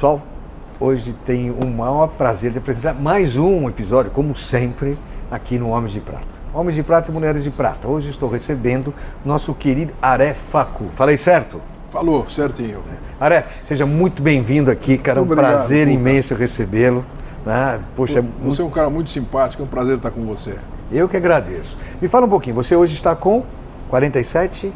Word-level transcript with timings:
Pessoal, 0.00 0.22
hoje 0.80 1.14
tenho 1.26 1.52
o 1.52 1.66
maior 1.66 2.06
prazer 2.06 2.50
de 2.50 2.56
apresentar 2.56 2.94
mais 2.94 3.36
um 3.36 3.68
episódio, 3.68 4.10
como 4.10 4.34
sempre, 4.34 4.98
aqui 5.30 5.58
no 5.58 5.68
Homens 5.68 5.92
de 5.92 6.00
Prata. 6.00 6.24
Homens 6.54 6.74
de 6.74 6.82
Prata 6.82 7.10
e 7.10 7.12
Mulheres 7.12 7.44
de 7.44 7.50
Prata. 7.50 7.86
Hoje 7.86 8.08
estou 8.08 8.26
recebendo 8.30 8.94
nosso 9.22 9.52
querido 9.52 9.92
Aref 10.00 10.40
Facu. 10.50 10.86
Falei 10.92 11.18
certo? 11.18 11.60
Falou, 11.90 12.26
certinho. 12.30 12.82
Aref, 13.20 13.62
seja 13.62 13.84
muito 13.84 14.22
bem-vindo 14.22 14.70
aqui, 14.70 14.96
cara. 14.96 15.20
Muito 15.20 15.28
um 15.28 15.32
obrigado, 15.34 15.56
prazer 15.58 15.86
imenso 15.86 16.34
recebê-lo. 16.34 17.04
né? 17.44 17.78
Poxa, 17.94 18.24
Você 18.42 18.62
é 18.62 18.64
um 18.64 18.70
cara 18.70 18.88
muito 18.88 19.10
simpático, 19.10 19.62
é 19.62 19.66
um 19.66 19.68
prazer 19.68 19.96
estar 19.96 20.10
com 20.10 20.24
você. 20.24 20.54
eu 20.90 21.10
que 21.10 21.16
agradeço. 21.18 21.76
Me 22.00 22.08
fala 22.08 22.24
um 22.24 22.30
pouquinho, 22.30 22.54
você 22.56 22.74
hoje 22.74 22.94
está 22.94 23.14
com 23.14 23.44
47, 23.90 24.72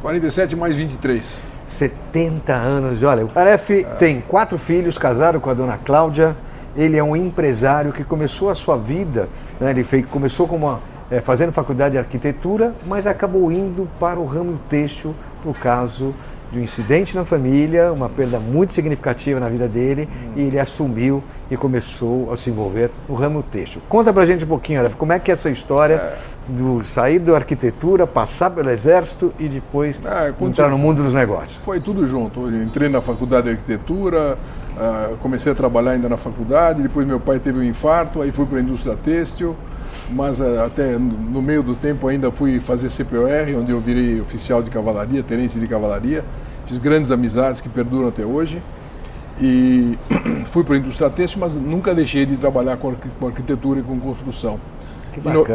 47 0.00 0.54
mais 0.54 0.76
23. 0.76 1.58
70 1.70 2.52
anos. 2.52 3.02
Olha, 3.02 3.24
o 3.24 3.30
Aref 3.34 3.84
tem 3.98 4.20
quatro 4.20 4.58
filhos, 4.58 4.98
casado 4.98 5.40
com 5.40 5.48
a 5.48 5.54
dona 5.54 5.78
Cláudia. 5.78 6.36
Ele 6.76 6.98
é 6.98 7.02
um 7.02 7.16
empresário 7.16 7.92
que 7.92 8.04
começou 8.04 8.50
a 8.50 8.54
sua 8.54 8.76
vida, 8.76 9.28
né, 9.60 9.70
ele 9.70 9.82
fez, 9.82 10.04
começou 10.06 10.46
como 10.46 10.66
uma, 10.66 10.80
eh, 11.10 11.20
fazendo 11.20 11.52
faculdade 11.52 11.92
de 11.92 11.98
arquitetura, 11.98 12.74
mas 12.86 13.06
acabou 13.06 13.50
indo 13.50 13.88
para 13.98 14.20
o 14.20 14.26
ramo 14.26 14.58
têxtil 14.68 15.14
por 15.42 15.56
caso 15.56 16.14
de 16.50 16.58
um 16.58 16.62
incidente 16.62 17.14
na 17.14 17.24
família, 17.24 17.92
uma 17.92 18.08
perda 18.08 18.38
muito 18.40 18.72
significativa 18.72 19.38
na 19.38 19.48
vida 19.48 19.68
dele, 19.68 20.08
e 20.34 20.42
ele 20.42 20.58
assumiu 20.58 21.22
e 21.50 21.56
começou 21.56 22.32
a 22.32 22.36
se 22.36 22.50
envolver 22.50 22.90
no 23.08 23.14
ramo 23.14 23.42
têxtil. 23.42 23.80
Conta 23.88 24.12
pra 24.12 24.26
gente 24.26 24.44
um 24.44 24.48
pouquinho, 24.48 24.80
Aref, 24.80 24.96
como 24.96 25.12
é 25.12 25.18
que 25.18 25.30
é 25.30 25.34
essa 25.34 25.50
história 25.50 26.12
do 26.48 26.82
sair 26.82 27.20
da 27.20 27.36
arquitetura, 27.36 28.06
passar 28.06 28.50
pelo 28.50 28.70
exército 28.70 29.32
e 29.38 29.48
depois 29.48 30.00
É, 30.04 30.34
entrar 30.44 30.68
no 30.68 30.78
mundo 30.78 31.02
dos 31.02 31.12
negócios. 31.12 31.60
Foi 31.64 31.80
tudo 31.80 32.06
junto. 32.08 32.48
Eu 32.48 32.62
entrei 32.62 32.88
na 32.88 33.00
faculdade 33.00 33.44
de 33.44 33.50
arquitetura, 33.50 34.36
ah, 34.76 35.10
comecei 35.20 35.52
a 35.52 35.54
trabalhar 35.54 35.92
ainda 35.92 36.08
na 36.08 36.16
faculdade, 36.16 36.82
depois 36.82 37.06
meu 37.06 37.20
pai 37.20 37.38
teve 37.38 37.58
um 37.58 37.64
infarto, 37.64 38.22
aí 38.22 38.32
fui 38.32 38.46
para 38.46 38.58
a 38.58 38.60
indústria 38.60 38.96
têxtil, 38.96 39.54
mas 40.12 40.40
ah, 40.40 40.64
até 40.66 40.98
no 40.98 41.40
meio 41.42 41.62
do 41.62 41.74
tempo 41.74 42.08
ainda 42.08 42.30
fui 42.30 42.60
fazer 42.60 42.88
CPOR, 42.88 43.58
onde 43.58 43.70
eu 43.72 43.80
virei 43.80 44.20
oficial 44.20 44.62
de 44.62 44.70
cavalaria, 44.70 45.22
tenente 45.22 45.58
de 45.58 45.66
cavalaria, 45.66 46.24
fiz 46.66 46.78
grandes 46.78 47.10
amizades 47.10 47.60
que 47.60 47.68
perduram 47.68 48.08
até 48.08 48.24
hoje. 48.24 48.62
E 49.40 49.96
fui 50.50 50.62
para 50.64 50.74
a 50.74 50.78
indústria 50.78 51.08
têxtil, 51.08 51.40
mas 51.40 51.54
nunca 51.54 51.94
deixei 51.94 52.26
de 52.26 52.36
trabalhar 52.36 52.76
com 52.76 52.90
arqui- 52.90 53.08
com 53.18 53.26
arquitetura 53.26 53.80
e 53.80 53.82
com 53.82 53.98
construção. 53.98 54.60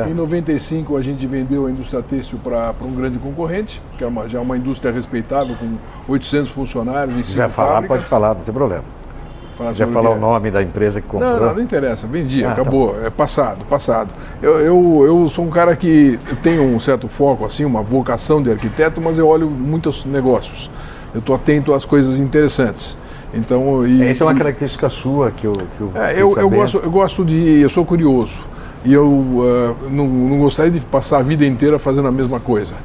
Em, 0.08 0.12
em 0.12 0.14
95 0.14 0.98
a 0.98 1.02
gente 1.02 1.26
vendeu 1.28 1.66
a 1.66 1.72
indústria 1.72 2.02
têxtil 2.02 2.38
para 2.44 2.74
um 2.82 2.94
grande 2.94 3.18
concorrente, 3.20 3.82
que 3.98 4.04
é 4.04 4.08
uma, 4.08 4.28
já 4.28 4.42
uma 4.42 4.58
indústria 4.58 4.92
respeitável, 4.92 5.56
com 5.56 5.78
800 6.12 6.52
funcionários. 6.52 7.16
Se 7.18 7.24
quiser 7.24 7.50
falar, 7.50 7.82
pode 7.88 8.04
falar, 8.10 8.36
não 8.36 8.42
tem 8.42 8.54
problema. 8.54 8.84
Se 9.58 9.64
quiser 9.68 9.88
falar 9.88 10.10
o 10.12 10.20
nome 10.20 10.52
da 10.52 10.62
empresa 10.62 11.00
que 11.00 11.08
comprou. 11.08 11.32
Não, 11.32 11.40
não, 11.48 11.56
não 11.56 11.62
interessa, 11.62 12.06
vendi, 12.08 12.44
Ah, 12.44 12.48
tá 12.48 12.62
acabou, 12.62 12.96
é 13.04 13.10
passado, 13.10 13.66
passado. 13.66 14.14
Eu, 14.42 14.60
eu, 14.60 15.04
eu 15.06 15.30
sou 15.30 15.46
um 15.46 15.50
cara 15.50 15.76
que 15.76 16.20
tem 16.44 16.60
um 16.60 16.80
certo 16.80 17.08
foco, 17.08 17.46
assim, 17.46 17.64
uma 17.64 17.82
vocação 17.82 18.42
de 18.42 18.52
arquiteto, 18.52 19.00
mas 19.00 19.18
eu 19.18 19.28
olho 19.28 19.50
muitos 19.50 20.04
negócios. 20.06 20.70
Eu 21.14 21.20
estou 21.20 21.36
atento 21.36 21.74
às 21.74 21.86
coisas 21.86 22.20
interessantes. 22.20 22.98
Então, 23.34 23.86
e, 23.88 24.04
Essa 24.04 24.24
é 24.24 24.28
uma 24.28 24.34
e- 24.34 24.38
característica 24.38 24.90
sua 24.90 25.32
que 25.32 25.46
eu 25.46 25.54
que 25.54 25.82
eu, 25.82 25.92
é, 25.96 26.14
eu, 26.14 26.36
eu, 26.38 26.50
gosto, 26.50 26.78
eu 26.78 26.92
gosto 26.92 27.26
de. 27.26 27.60
Eu 27.60 27.70
sou 27.70 27.86
curioso. 27.86 28.40
E 28.84 28.94
eu 28.94 29.76
ah, 29.82 29.90
não, 29.90 30.08
não 30.08 30.40
gostaria 30.40 30.72
de 30.72 30.80
passar 30.80 31.20
a 31.20 31.24
vida 31.24 31.46
inteira 31.46 31.80
fazendo 31.80 32.08
a 32.08 32.12
mesma 32.12 32.40
coisa. 32.40 32.76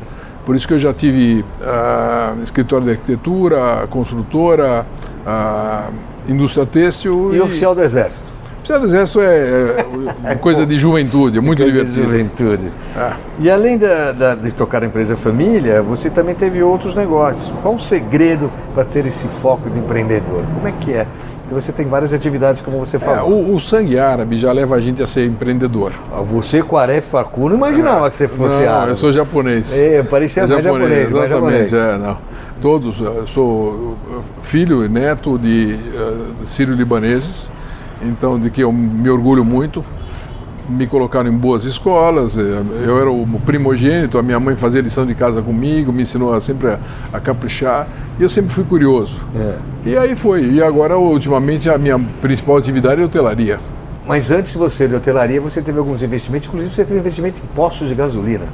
Por 0.45 0.57
isso 0.57 0.67
que 0.67 0.75
eu 0.75 0.79
já 0.79 0.93
tive 0.93 1.45
ah, 1.63 2.35
escritório 2.43 2.87
de 2.87 2.93
arquitetura, 2.93 3.87
construtora, 3.89 4.87
ah, 5.27 5.91
indústria 6.29 6.67
têxtil. 6.67 7.35
E 7.35 7.41
oficial 7.41 7.75
do 7.75 7.83
Exército. 7.83 8.40
Oficial 8.61 8.81
do 8.81 8.87
Exército 8.87 9.21
é, 9.23 9.85
é 10.25 10.35
coisa 10.35 10.67
de 10.67 10.79
juventude, 10.79 11.39
é 11.39 11.41
muito 11.41 11.63
Coisa 11.63 11.83
de 11.85 11.91
divertido. 11.93 12.07
Juventude. 12.19 12.73
Ah. 12.97 13.17
E 13.39 13.51
além 13.51 13.79
da, 13.79 14.13
da- 14.13 14.35
de 14.35 14.53
tocar 14.53 14.83
a 14.83 14.87
empresa 14.87 15.17
família, 15.17 15.83
você 15.83 16.11
também 16.11 16.35
teve 16.35 16.63
outros 16.63 16.95
negócios. 16.95 17.51
Qual 17.63 17.75
o 17.75 17.81
segredo 17.81 18.51
para 18.75 18.85
ter 18.85 19.07
esse 19.07 19.27
foco 19.27 19.71
de 19.71 19.79
empreendedor? 19.79 20.45
Como 20.55 20.69
é 20.69 20.73
que 20.73 20.93
é? 20.93 21.07
Porque 21.41 21.55
você 21.55 21.73
tem 21.73 21.87
várias 21.87 22.13
atividades, 22.13 22.61
como 22.61 22.79
você 22.79 22.97
É, 22.97 23.01
falou. 23.01 23.31
o, 23.33 23.55
o 23.57 23.61
sangue 23.61 23.99
árabe 23.99 24.39
já 24.39 24.53
leva 24.53 24.77
a 24.77 24.81
gente 24.81 25.03
a 25.03 25.07
ser 25.07 25.27
empreendedor. 25.27 25.93
Você 26.27 26.63
com 26.63 26.77
Aref 26.77 27.09
Facu 27.11 27.49
não 27.49 27.57
imaginava 27.57 28.09
que 28.11 28.17
você 28.17 28.29
fosse 28.29 28.63
não, 28.63 28.71
árabe. 28.73 28.91
eu 28.91 28.97
sou 28.97 29.13
japonês. 29.13 29.77
É, 29.77 30.03
parecia 30.03 30.43
É 30.45 30.47
japonês, 30.47 31.11
mais 31.11 31.25
exatamente, 31.25 31.69
japonês. 31.71 31.73
é, 31.73 31.99
não. 31.99 32.19
Todos, 32.61 33.01
eu 33.01 33.27
sou 33.27 33.97
filho 34.43 34.85
e 34.85 34.89
neto 34.89 35.39
de 35.39 35.77
uh, 35.95 36.47
sírio-libaneses, 36.47 37.51
então 38.03 38.39
de 38.39 38.51
que 38.51 38.63
eu 38.63 38.73
me 38.73 39.09
orgulho 39.11 39.45
muito. 39.45 39.85
Me 40.69 40.87
colocaram 40.87 41.29
em 41.29 41.37
boas 41.37 41.65
escolas, 41.65 42.39
eh, 42.39 42.43
eu 42.87 43.01
era 43.01 43.11
o 43.11 43.27
primogênito, 43.45 44.17
a 44.19 44.23
minha 44.23 44.39
mãe 44.39 44.55
fazia 44.55 44.81
lição 44.81 45.05
de 45.05 45.17
casa 45.17 45.43
comigo, 45.43 45.93
me 45.93 46.03
ensinou 46.03 46.33
a 46.33 46.41
sempre 46.41 46.69
a, 46.69 46.79
a 47.13 47.19
caprichar, 47.19 47.89
e 48.21 48.23
eu 48.23 48.29
sempre 48.29 48.55
fui 48.55 48.63
curioso. 48.63 49.19
É. 49.35 49.55
E 49.85 49.99
aí 49.99 50.15
foi, 50.15 50.45
e 50.45 50.63
agora 50.63 50.97
ultimamente 50.97 51.69
a 51.69 51.77
minha 51.77 51.99
principal 52.23 52.57
atividade 52.57 53.01
é 53.01 53.05
hotelaria. 53.05 53.59
Mas 54.07 54.31
antes 54.31 54.53
de 54.53 54.59
você 54.59 54.87
de 54.87 54.95
hotelaria, 54.95 55.41
você 55.41 55.61
teve 55.61 55.77
alguns 55.81 56.05
investimentos, 56.05 56.47
inclusive 56.47 56.73
você 56.73 56.85
teve 56.85 57.01
investimento 57.01 57.41
em 57.43 57.47
postos 57.55 57.89
de 57.89 57.95
gasolina. 57.97 58.45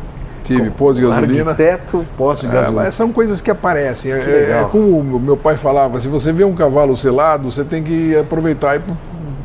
Tive 0.43 0.71
pós 0.71 0.97
de 0.97 1.03
gasolina. 1.03 1.51
Arquiteto, 1.51 2.07
posto 2.17 2.43
de 2.47 2.53
É, 2.53 2.55
gasolina. 2.61 2.85
mas 2.85 2.95
são 2.95 3.13
coisas 3.13 3.41
que 3.43 3.51
aparecem. 3.51 4.13
É, 4.13 4.19
Que 4.19 4.27
legal. 4.31 4.61
é 4.67 4.69
como 4.71 4.97
o 5.17 5.21
meu 5.21 5.37
pai 5.37 5.57
falava, 5.57 6.01
se 6.01 6.09
você 6.09 6.33
vê 6.33 6.45
um 6.45 6.55
cavalo 6.55 6.97
selado, 6.97 7.51
você 7.51 7.63
tem 7.65 7.83
que 7.83 8.17
aproveitar 8.17 8.77
e 8.77 8.81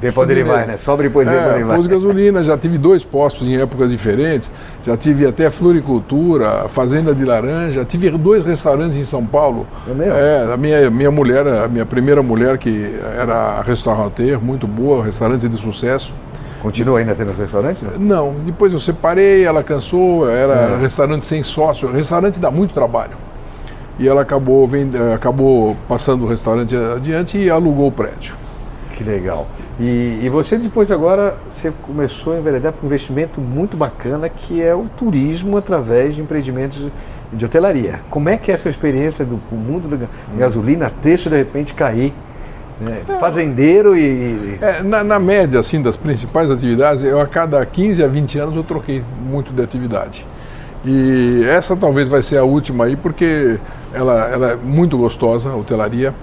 Vê 0.01 0.11
pra 0.11 0.23
onde 0.23 0.31
ele 0.33 0.43
vai, 0.43 0.65
né? 0.65 0.77
Sobe 0.77 1.03
depois 1.03 1.27
vê 1.27 1.35
pra 1.35 1.43
onde 1.45 1.53
ele 1.55 1.61
É, 1.61 1.65
vai. 1.77 1.87
gasolina, 1.87 2.43
já 2.43 2.57
tive 2.57 2.77
dois 2.77 3.03
postos 3.03 3.47
em 3.47 3.55
épocas 3.61 3.91
diferentes, 3.91 4.51
já 4.85 4.97
tive 4.97 5.27
até 5.27 5.49
floricultura, 5.49 6.65
fazenda 6.69 7.13
de 7.13 7.23
laranja, 7.23 7.85
tive 7.85 8.09
dois 8.11 8.43
restaurantes 8.43 8.97
em 8.97 9.03
São 9.03 9.25
Paulo. 9.25 9.67
É 9.87 9.93
mesmo? 9.93 10.13
É, 10.13 10.53
a 10.53 10.57
minha, 10.57 10.89
minha 10.89 11.11
mulher, 11.11 11.47
a 11.47 11.67
minha 11.67 11.85
primeira 11.85 12.21
mulher 12.23 12.57
que 12.57 12.95
era 13.17 13.61
restaurateur, 13.61 14.41
muito 14.41 14.65
boa, 14.67 15.03
restaurante 15.03 15.47
de 15.47 15.57
sucesso. 15.57 16.13
Continua 16.61 16.99
ainda 16.99 17.15
tendo 17.15 17.31
os 17.31 17.39
restaurantes? 17.39 17.81
não? 17.83 17.99
Não, 17.99 18.35
depois 18.45 18.71
eu 18.73 18.79
separei, 18.79 19.43
ela 19.43 19.63
cansou, 19.63 20.29
era 20.29 20.53
É. 20.53 20.77
restaurante 20.79 21.25
sem 21.25 21.41
sócio. 21.43 21.91
Restaurante 21.91 22.39
dá 22.39 22.51
muito 22.51 22.73
trabalho. 22.73 23.13
E 23.99 24.07
ela 24.07 24.21
acabou, 24.21 24.67
vend... 24.67 24.95
eh, 24.95 25.13
acabou 25.13 25.75
passando 25.87 26.23
o 26.25 26.27
restaurante 26.27 26.75
adiante 26.75 27.37
e 27.37 27.49
alugou 27.49 27.87
o 27.87 27.91
prédio. 27.91 28.33
Que 29.01 29.09
legal. 29.09 29.47
E, 29.79 30.19
e 30.21 30.29
você 30.29 30.57
depois 30.57 30.91
agora, 30.91 31.35
você 31.49 31.73
começou 31.81 32.33
a 32.33 32.37
enveredar 32.37 32.71
para 32.71 32.83
um 32.83 32.85
investimento 32.85 33.41
muito 33.41 33.75
bacana 33.75 34.29
que 34.29 34.61
é 34.61 34.75
o 34.75 34.85
turismo 34.95 35.57
através 35.57 36.13
de 36.13 36.21
empreendimentos 36.21 36.87
de 37.33 37.45
hotelaria. 37.45 38.01
Como 38.11 38.29
é 38.29 38.37
que 38.37 38.51
é 38.51 38.53
essa 38.53 38.69
experiência 38.69 39.25
do 39.25 39.39
mundo 39.51 39.87
da 39.87 39.97
ga- 39.97 40.07
gasolina, 40.37 40.91
texto 41.01 41.29
de 41.29 41.37
repente 41.37 41.73
cair? 41.73 42.13
né? 42.79 43.01
Fazendeiro 43.19 43.97
e... 43.97 44.57
É, 44.61 44.83
na, 44.83 45.03
na 45.03 45.19
média 45.19 45.59
assim 45.59 45.81
das 45.81 45.97
principais 45.97 46.51
atividades, 46.51 47.03
eu 47.03 47.19
a 47.19 47.25
cada 47.25 47.65
15 47.65 48.03
a 48.03 48.07
20 48.07 48.37
anos 48.37 48.55
eu 48.55 48.63
troquei 48.63 49.03
muito 49.27 49.51
de 49.51 49.63
atividade. 49.63 50.25
E 50.85 51.43
essa 51.47 51.75
talvez 51.75 52.07
vai 52.07 52.21
ser 52.21 52.37
a 52.37 52.43
última 52.43 52.85
aí, 52.85 52.95
porque 52.95 53.59
ela, 53.93 54.27
ela 54.29 54.51
é 54.51 54.55
muito 54.55 54.95
gostosa, 54.97 55.49
a 55.51 55.55
hotelaria. 55.55 56.13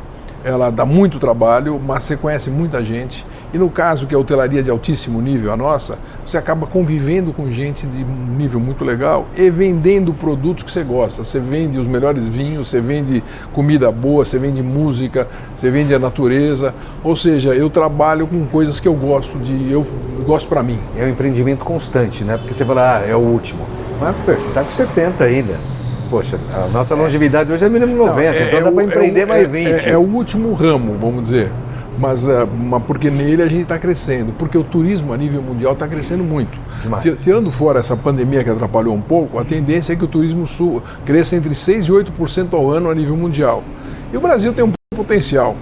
Ela 0.44 0.70
dá 0.70 0.86
muito 0.86 1.18
trabalho, 1.18 1.80
mas 1.84 2.04
você 2.04 2.16
conhece 2.16 2.50
muita 2.50 2.84
gente. 2.84 3.24
E 3.52 3.56
no 3.56 3.70
caso 3.70 4.06
que 4.06 4.14
é 4.14 4.18
hotelaria 4.18 4.62
de 4.62 4.70
altíssimo 4.70 5.22
nível, 5.22 5.50
a 5.50 5.56
nossa, 5.56 5.98
você 6.26 6.36
acaba 6.36 6.66
convivendo 6.66 7.32
com 7.32 7.50
gente 7.50 7.86
de 7.86 8.04
um 8.04 8.36
nível 8.36 8.60
muito 8.60 8.84
legal 8.84 9.26
e 9.34 9.48
vendendo 9.48 10.12
produtos 10.12 10.64
que 10.64 10.70
você 10.70 10.82
gosta. 10.82 11.24
Você 11.24 11.40
vende 11.40 11.78
os 11.78 11.86
melhores 11.86 12.26
vinhos, 12.28 12.68
você 12.68 12.78
vende 12.78 13.24
comida 13.54 13.90
boa, 13.90 14.24
você 14.24 14.38
vende 14.38 14.62
música, 14.62 15.26
você 15.56 15.70
vende 15.70 15.94
a 15.94 15.98
natureza. 15.98 16.74
Ou 17.02 17.16
seja, 17.16 17.54
eu 17.54 17.70
trabalho 17.70 18.26
com 18.26 18.44
coisas 18.44 18.78
que 18.78 18.86
eu 18.86 18.94
gosto 18.94 19.38
de, 19.38 19.72
eu 19.72 19.86
gosto 20.26 20.46
para 20.46 20.62
mim. 20.62 20.78
É 20.94 21.04
um 21.04 21.08
empreendimento 21.08 21.64
constante, 21.64 22.22
né? 22.24 22.36
Porque 22.36 22.52
você 22.52 22.66
fala, 22.66 22.98
ah, 22.98 23.06
é 23.06 23.16
o 23.16 23.20
último. 23.20 23.66
Mas 23.98 24.14
pô, 24.14 24.32
você 24.32 24.48
está 24.48 24.62
com 24.62 24.70
70 24.70 25.24
ainda. 25.24 25.77
Poxa, 26.10 26.38
a 26.54 26.68
nossa 26.68 26.94
longevidade 26.94 27.52
hoje 27.52 27.64
é 27.64 27.68
mínimo 27.68 27.94
90, 27.94 28.12
Não, 28.14 28.20
é- 28.38 28.46
então 28.48 28.58
é 28.58 28.62
dá 28.62 28.70
o- 28.70 28.72
para 28.72 28.82
é 28.82 28.86
empreender 28.86 29.24
o- 29.24 29.28
mais 29.28 29.42
é- 29.42 29.46
20. 29.46 29.86
É, 29.86 29.90
é 29.90 29.96
o 29.98 30.00
último 30.02 30.52
ramo, 30.54 30.96
vamos 31.00 31.24
dizer. 31.24 31.50
Mas, 31.98 32.28
ah, 32.28 32.46
mas 32.46 32.82
porque 32.84 33.10
nele 33.10 33.42
a 33.42 33.46
gente 33.48 33.62
está 33.62 33.76
crescendo. 33.76 34.32
Porque 34.38 34.56
o 34.56 34.62
turismo 34.62 35.12
a 35.12 35.16
nível 35.16 35.42
mundial 35.42 35.72
está 35.72 35.86
crescendo 35.88 36.22
muito. 36.22 36.56
Demais. 36.80 37.02
Ti- 37.02 37.16
Tirando 37.20 37.50
fora 37.50 37.80
essa 37.80 37.96
pandemia 37.96 38.44
que 38.44 38.48
atrapalhou 38.50 38.94
um 38.94 39.00
pouco, 39.00 39.36
a 39.38 39.44
tendência 39.44 39.92
é 39.92 39.96
que 39.96 40.04
o 40.04 40.08
turismo 40.08 40.46
sul 40.46 40.80
cresça 41.04 41.34
entre 41.34 41.52
6% 41.56 41.88
e 41.88 41.92
8% 41.92 42.54
ao 42.54 42.70
ano 42.70 42.88
a 42.88 42.94
nível 42.94 43.16
mundial. 43.16 43.64
E 44.12 44.16
o 44.16 44.20
Brasil 44.20 44.52
tem 44.54 44.64
um 44.64 44.70
potencial. 44.94 45.56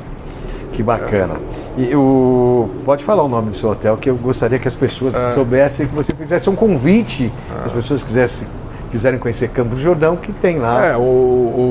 Que 0.72 0.82
bacana. 0.82 1.36
E 1.78 1.96
o... 1.96 2.68
Pode 2.84 3.02
falar 3.02 3.22
o 3.22 3.28
nome 3.28 3.48
do 3.48 3.56
seu 3.56 3.70
hotel, 3.70 3.96
que 3.96 4.10
eu 4.10 4.14
gostaria 4.16 4.58
que 4.58 4.68
as 4.68 4.74
pessoas 4.74 5.14
É. 5.14 5.32
soubessem 5.32 5.86
que 5.86 5.94
você 5.94 6.14
fizesse 6.14 6.50
um 6.50 6.54
convite, 6.54 7.32
que 7.48 7.64
as 7.64 7.72
pessoas 7.72 8.02
quisessem, 8.02 8.46
quiserem 8.96 9.18
conhecer 9.18 9.48
Campos 9.48 9.74
do 9.74 9.82
Jordão, 9.82 10.16
que 10.16 10.32
tem 10.32 10.58
lá. 10.58 10.86
É, 10.86 10.96
o, 10.96 11.00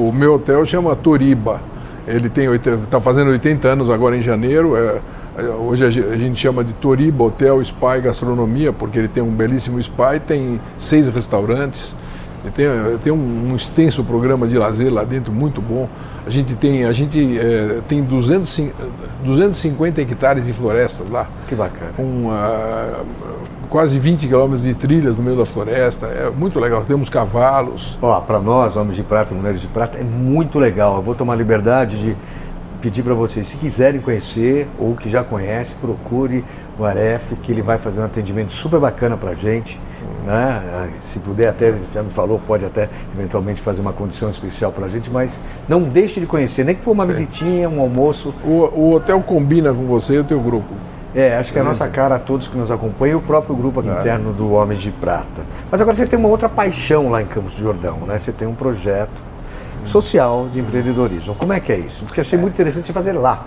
o 0.10 0.13
meu 0.13 0.36
hotel 0.36 0.63
chama 0.66 0.95
Toriba. 0.95 1.60
Ele 2.07 2.30
tem 2.30 2.48
está 2.54 3.01
fazendo 3.01 3.31
80 3.31 3.68
anos 3.68 3.89
agora 3.89 4.16
em 4.16 4.22
janeiro. 4.22 4.77
É, 4.77 5.01
é, 5.38 5.44
hoje 5.45 5.83
a 5.83 5.89
gente 5.89 6.39
chama 6.39 6.63
de 6.63 6.72
Toriba 6.74 7.24
Hotel 7.24 7.66
Spa 7.66 7.98
e 7.98 8.01
Gastronomia, 8.01 8.72
porque 8.72 9.00
ele 9.00 9.07
tem 9.07 9.24
um 9.24 9.31
belíssimo 9.31 9.81
spa 9.81 10.16
e 10.16 10.19
tem 10.19 10.62
seis 10.77 11.07
restaurantes. 11.07 11.95
Tem, 12.51 12.65
tem 13.03 13.13
um, 13.13 13.51
um 13.51 13.56
extenso 13.56 14.03
programa 14.03 14.47
de 14.47 14.57
lazer 14.57 14.92
lá 14.94 15.03
dentro, 15.03 15.31
muito 15.33 15.62
bom. 15.62 15.88
A 16.25 16.30
gente 16.30 16.56
tem, 16.56 16.86
a 16.86 16.92
gente, 16.92 17.38
eh, 17.39 17.81
tem 17.88 18.03
200, 18.03 18.57
e- 18.59 18.74
250 19.24 20.01
hectares 20.01 20.45
de 20.45 20.53
florestas 20.53 21.09
lá 21.09 21.27
Que 21.47 21.56
bacana. 21.56 21.92
com 21.95 22.30
ah, 22.31 23.03
quase 23.69 24.00
20 24.00 24.27
quilômetros 24.27 24.63
de 24.63 24.74
trilhas 24.74 25.15
no 25.15 25.24
meio 25.24 25.38
da 25.38 25.45
floresta. 25.45 26.07
É 26.07 26.30
muito 26.30 26.59
legal. 26.59 26.83
Temos 26.88 27.09
cavalos. 27.09 27.97
Ó, 28.01 28.19
para 28.21 28.39
nós, 28.39 28.75
homens 28.75 28.95
de 28.95 29.03
prata, 29.03 29.33
mulheres 29.36 29.62
de 29.62 29.68
prata, 29.68 29.98
é 29.98 30.03
muito 30.03 30.57
legal. 30.59 30.95
Eu 30.98 31.01
vou 31.01 31.15
tomar 31.15 31.36
liberdade 31.36 31.98
de 31.98 32.15
pedir 32.81 33.01
para 33.01 33.15
vocês, 33.15 33.48
se 33.48 33.57
quiserem 33.57 34.00
conhecer 34.00 34.68
ou 34.77 34.95
que 34.95 35.09
já 35.09 35.24
conhece, 35.24 35.74
procure 35.75 36.44
o 36.77 36.86
Aref, 36.86 37.36
que 37.42 37.51
ele 37.51 37.62
vai 37.62 37.77
fazer 37.77 38.01
um 38.01 38.06
atendimento 38.06 38.51
super 38.51 38.80
bacana 38.80 39.16
para 39.16 39.33
gente. 39.33 39.80
Né? 40.25 40.89
Se 41.00 41.19
puder, 41.19 41.50
até 41.50 41.74
já 41.94 42.04
me 42.04 42.10
falou, 42.10 42.39
pode 42.45 42.66
até 42.66 42.89
eventualmente 43.16 43.62
fazer 43.62 43.81
uma 43.81 43.94
condição 43.94 44.30
especial 44.30 44.72
para 44.72 44.86
a 44.86 44.89
gente, 44.89 45.10
mas 45.10 45.38
não 45.68 45.83
deixe 45.83 46.19
de 46.19 46.25
conhecer, 46.25 46.63
nem 46.63 46.75
que 46.75 46.83
for 46.83 46.92
uma 46.92 47.06
visitinha, 47.06 47.69
um 47.69 47.80
almoço. 47.80 48.33
O, 48.44 48.50
o 48.74 48.94
hotel 48.94 49.22
combina 49.22 49.74
com 49.74 49.86
você 49.86 50.16
e 50.16 50.19
o 50.19 50.24
teu 50.24 50.39
grupo. 50.39 50.74
É, 51.13 51.38
acho 51.38 51.54
que 51.54 51.57
é 51.57 51.62
a 51.62 51.63
nossa 51.63 51.88
cara 51.88 52.16
a 52.16 52.19
todos 52.19 52.50
que 52.50 52.57
nos 52.57 52.69
acompanham 52.69 53.13
e 53.13 53.16
o 53.16 53.25
próprio 53.25 53.56
grupo 53.56 53.80
aqui 53.80 53.88
Claro. 53.88 54.01
interno 54.01 54.33
do 54.33 54.51
Homens 54.51 54.81
de 54.81 54.92
Prata. 54.92 55.44
Mas 55.72 55.80
agora 55.80 55.95
você 55.95 56.06
tem 56.06 56.19
uma 56.19 56.27
outra 56.27 56.50
paixão 56.50 57.10
lá 57.10 57.22
em 57.22 57.25
Campos 57.25 57.56
do 57.56 57.62
Jordão, 57.62 58.00
né? 58.00 58.18
Você 58.18 58.33
tem 58.33 58.45
um 58.45 58.54
projeto 58.54 59.24
social 59.86 60.48
de 60.51 60.60
empreendedorismo. 60.60 61.33
Como 61.36 61.54
é 61.54 61.60
que 61.62 61.72
é 61.72 61.77
isso? 61.77 62.04
Porque 62.04 62.19
achei 62.19 62.38
muito 62.38 62.54
interessante 62.56 62.92
fazer 62.92 63.13
lá. 63.13 63.45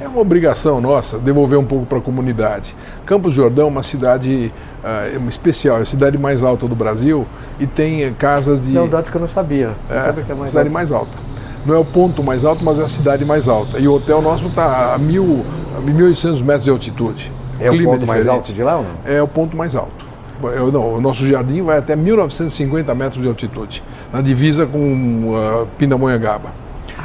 É 0.00 0.08
uma 0.08 0.20
obrigação 0.20 0.80
nossa 0.80 1.18
devolver 1.18 1.58
um 1.58 1.64
pouco 1.64 1.86
para 1.86 1.98
a 1.98 2.00
comunidade. 2.00 2.74
Campos 3.06 3.32
do 3.34 3.36
Jordão 3.36 3.66
é 3.66 3.68
uma 3.68 3.82
cidade 3.82 4.52
é 4.82 5.16
uma 5.18 5.28
especial, 5.28 5.78
é 5.78 5.82
a 5.82 5.84
cidade 5.84 6.16
mais 6.18 6.42
alta 6.42 6.66
do 6.66 6.74
Brasil 6.74 7.26
e 7.58 7.66
tem 7.66 8.02
eh, 8.04 8.12
casas 8.18 8.60
de. 8.60 8.76
É 8.76 8.80
um 8.80 8.88
dado 8.88 9.10
que 9.10 9.16
eu 9.16 9.20
não 9.20 9.28
sabia. 9.28 9.74
Não 9.88 9.96
É, 9.96 10.00
sabia 10.00 10.24
que 10.24 10.32
é 10.32 10.34
mais 10.34 10.50
cidade 10.50 10.68
alto. 10.68 10.74
mais 10.74 10.92
alta. 10.92 11.18
Não 11.66 11.74
é 11.74 11.78
o 11.78 11.84
ponto 11.84 12.22
mais 12.22 12.44
alto, 12.44 12.64
mas 12.64 12.78
é 12.78 12.84
a 12.84 12.88
cidade 12.88 13.24
mais 13.24 13.46
alta. 13.46 13.78
E 13.78 13.86
o 13.86 13.92
hotel 13.92 14.22
nosso 14.22 14.46
está 14.46 14.94
a, 14.94 14.98
mil, 14.98 15.44
a 15.76 15.80
1.800 15.82 16.42
metros 16.42 16.64
de 16.64 16.70
altitude. 16.70 17.30
É 17.58 17.70
o 17.70 17.84
ponto 17.84 18.06
mais 18.06 18.20
diferente. 18.20 18.28
alto 18.30 18.52
de 18.54 18.62
lá 18.62 18.76
ou 18.78 18.84
não? 18.84 18.90
É 19.04 19.22
o 19.22 19.28
ponto 19.28 19.54
mais 19.56 19.76
alto. 19.76 20.06
Eu, 20.42 20.72
não, 20.72 20.94
o 20.94 21.00
nosso 21.02 21.26
jardim 21.28 21.60
vai 21.60 21.76
até 21.76 21.94
1950 21.94 22.94
metros 22.94 23.22
de 23.22 23.28
altitude, 23.28 23.82
na 24.10 24.22
divisa 24.22 24.64
com 24.64 24.78
uh, 25.34 25.66
Pindamonhangaba. 25.76 26.50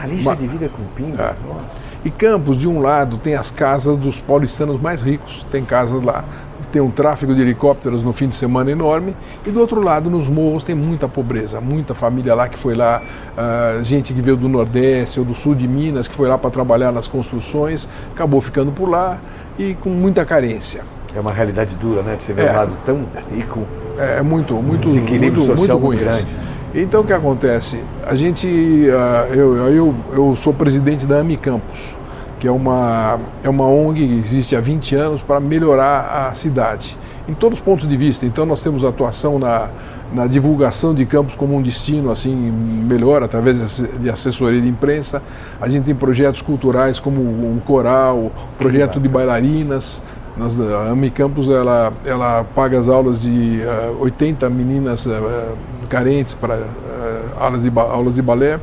Ali 0.02 0.22
já 0.22 0.34
divide 0.36 0.70
com 0.70 0.84
Pinda. 0.96 1.22
É. 1.22 1.36
Nossa. 1.46 1.66
E 2.06 2.12
Campos, 2.12 2.58
de 2.60 2.68
um 2.68 2.80
lado, 2.82 3.18
tem 3.18 3.34
as 3.36 3.50
casas 3.50 3.98
dos 3.98 4.20
paulistanos 4.20 4.80
mais 4.80 5.02
ricos, 5.02 5.44
tem 5.52 5.66
casas 5.66 6.04
lá. 6.04 6.24
Tem 6.72 6.80
um 6.82 6.92
tráfego 6.92 7.34
de 7.34 7.42
helicópteros 7.42 8.04
no 8.04 8.14
fim 8.14 8.28
de 8.28 8.36
semana 8.36 8.70
enorme. 8.70 9.16
E 9.46 9.50
do 9.50 9.60
outro 9.60 9.82
lado, 9.82 10.10
nos 10.10 10.28
morros, 10.28 10.64
tem 10.64 10.76
muita 10.76 11.08
pobreza, 11.08 11.60
muita 11.60 11.96
família 11.96 12.36
lá 12.36 12.48
que 12.48 12.58
foi 12.60 12.76
lá, 12.76 13.02
ah, 13.36 13.80
gente 13.82 14.14
que 14.14 14.22
veio 14.22 14.38
do 14.38 14.48
Nordeste 14.48 15.20
ou 15.20 15.26
do 15.26 15.34
Sul 15.34 15.56
de 15.56 15.68
Minas, 15.68 16.08
que 16.08 16.14
foi 16.16 16.28
lá 16.28 16.38
para 16.38 16.50
trabalhar 16.52 16.92
nas 16.92 17.08
construções, 17.08 17.88
acabou 18.12 18.40
ficando 18.42 18.72
por 18.72 18.88
lá 18.90 19.20
e 19.58 19.74
com 19.76 19.90
muita 19.90 20.24
carência. 20.26 20.84
É 21.16 21.20
uma 21.20 21.32
realidade 21.32 21.76
dura, 21.76 22.04
né? 22.04 22.18
De 22.18 22.24
você 22.24 22.34
ver 22.34 22.48
É. 22.48 22.52
um 22.52 22.56
lado 22.56 22.78
tão 22.86 23.00
rico. 23.34 23.62
É 23.98 24.22
muito, 24.22 24.54
muito, 24.56 24.86
desequilíbrio 24.90 25.44
muito, 25.44 25.56
social 25.58 25.80
muito 25.80 25.98
muito 25.98 26.04
ruim. 26.04 26.24
grande. 26.24 26.28
Então 26.78 27.02
o 27.02 27.04
que 27.06 27.14
acontece? 27.14 27.80
A 28.06 28.16
gente, 28.16 28.48
ah, 28.92 29.28
eu, 29.30 29.56
eu, 29.70 29.96
eu 30.12 30.36
sou 30.36 30.54
presidente 30.54 31.06
da 31.06 31.20
AMI 31.20 31.38
Campos, 31.38 31.96
que 32.38 32.48
é 32.48 32.52
uma, 32.52 33.18
é 33.42 33.50
uma 33.50 33.66
ONG 33.66 34.06
que 34.06 34.14
existe 34.20 34.56
há 34.58 34.60
20 34.62 34.94
anos 34.96 35.22
para 35.22 35.40
melhorar 35.40 36.28
a 36.30 36.34
cidade, 36.34 36.98
em 37.30 37.34
todos 37.34 37.60
os 37.60 37.64
pontos 37.64 37.88
de 37.88 37.96
vista. 37.96 38.26
Então 38.26 38.46
nós 38.46 38.60
temos 38.62 38.84
atuação 38.84 39.40
na, 39.40 39.70
na 40.14 40.28
divulgação 40.28 40.94
de 40.94 41.06
Campos 41.06 41.34
como 41.34 41.56
um 41.56 41.62
destino 41.62 42.12
assim 42.12 42.36
melhor 42.36 43.24
através 43.24 43.58
de 43.58 43.64
asse- 43.64 43.98
de 43.98 44.10
assessoria 44.10 44.60
de 44.60 44.68
imprensa. 44.68 45.24
A 45.62 45.70
gente 45.70 45.86
tem 45.86 45.96
projetos 45.96 46.42
culturais 46.42 47.00
como 47.00 47.22
um 47.22 47.58
coral, 47.66 48.34
projeto 48.58 49.00
de 49.00 49.08
bailarinas. 49.08 50.04
Nós, 50.38 50.60
a 50.60 50.92
AMI 50.92 51.12
Campos 51.12 51.50
ela, 51.50 51.94
ela 52.04 52.44
paga 52.44 52.78
as 52.80 52.90
aulas 52.90 53.20
de 53.22 53.62
ah, 53.64 53.94
80 54.00 54.50
meninas 54.50 55.08
ah, 55.08 55.54
carentes 55.88 56.34
para 56.34 56.56
ah, 56.56 57.22
aulas, 57.46 57.64
de, 57.64 57.72
aulas 57.76 58.16
de 58.16 58.22
balé. 58.22 58.60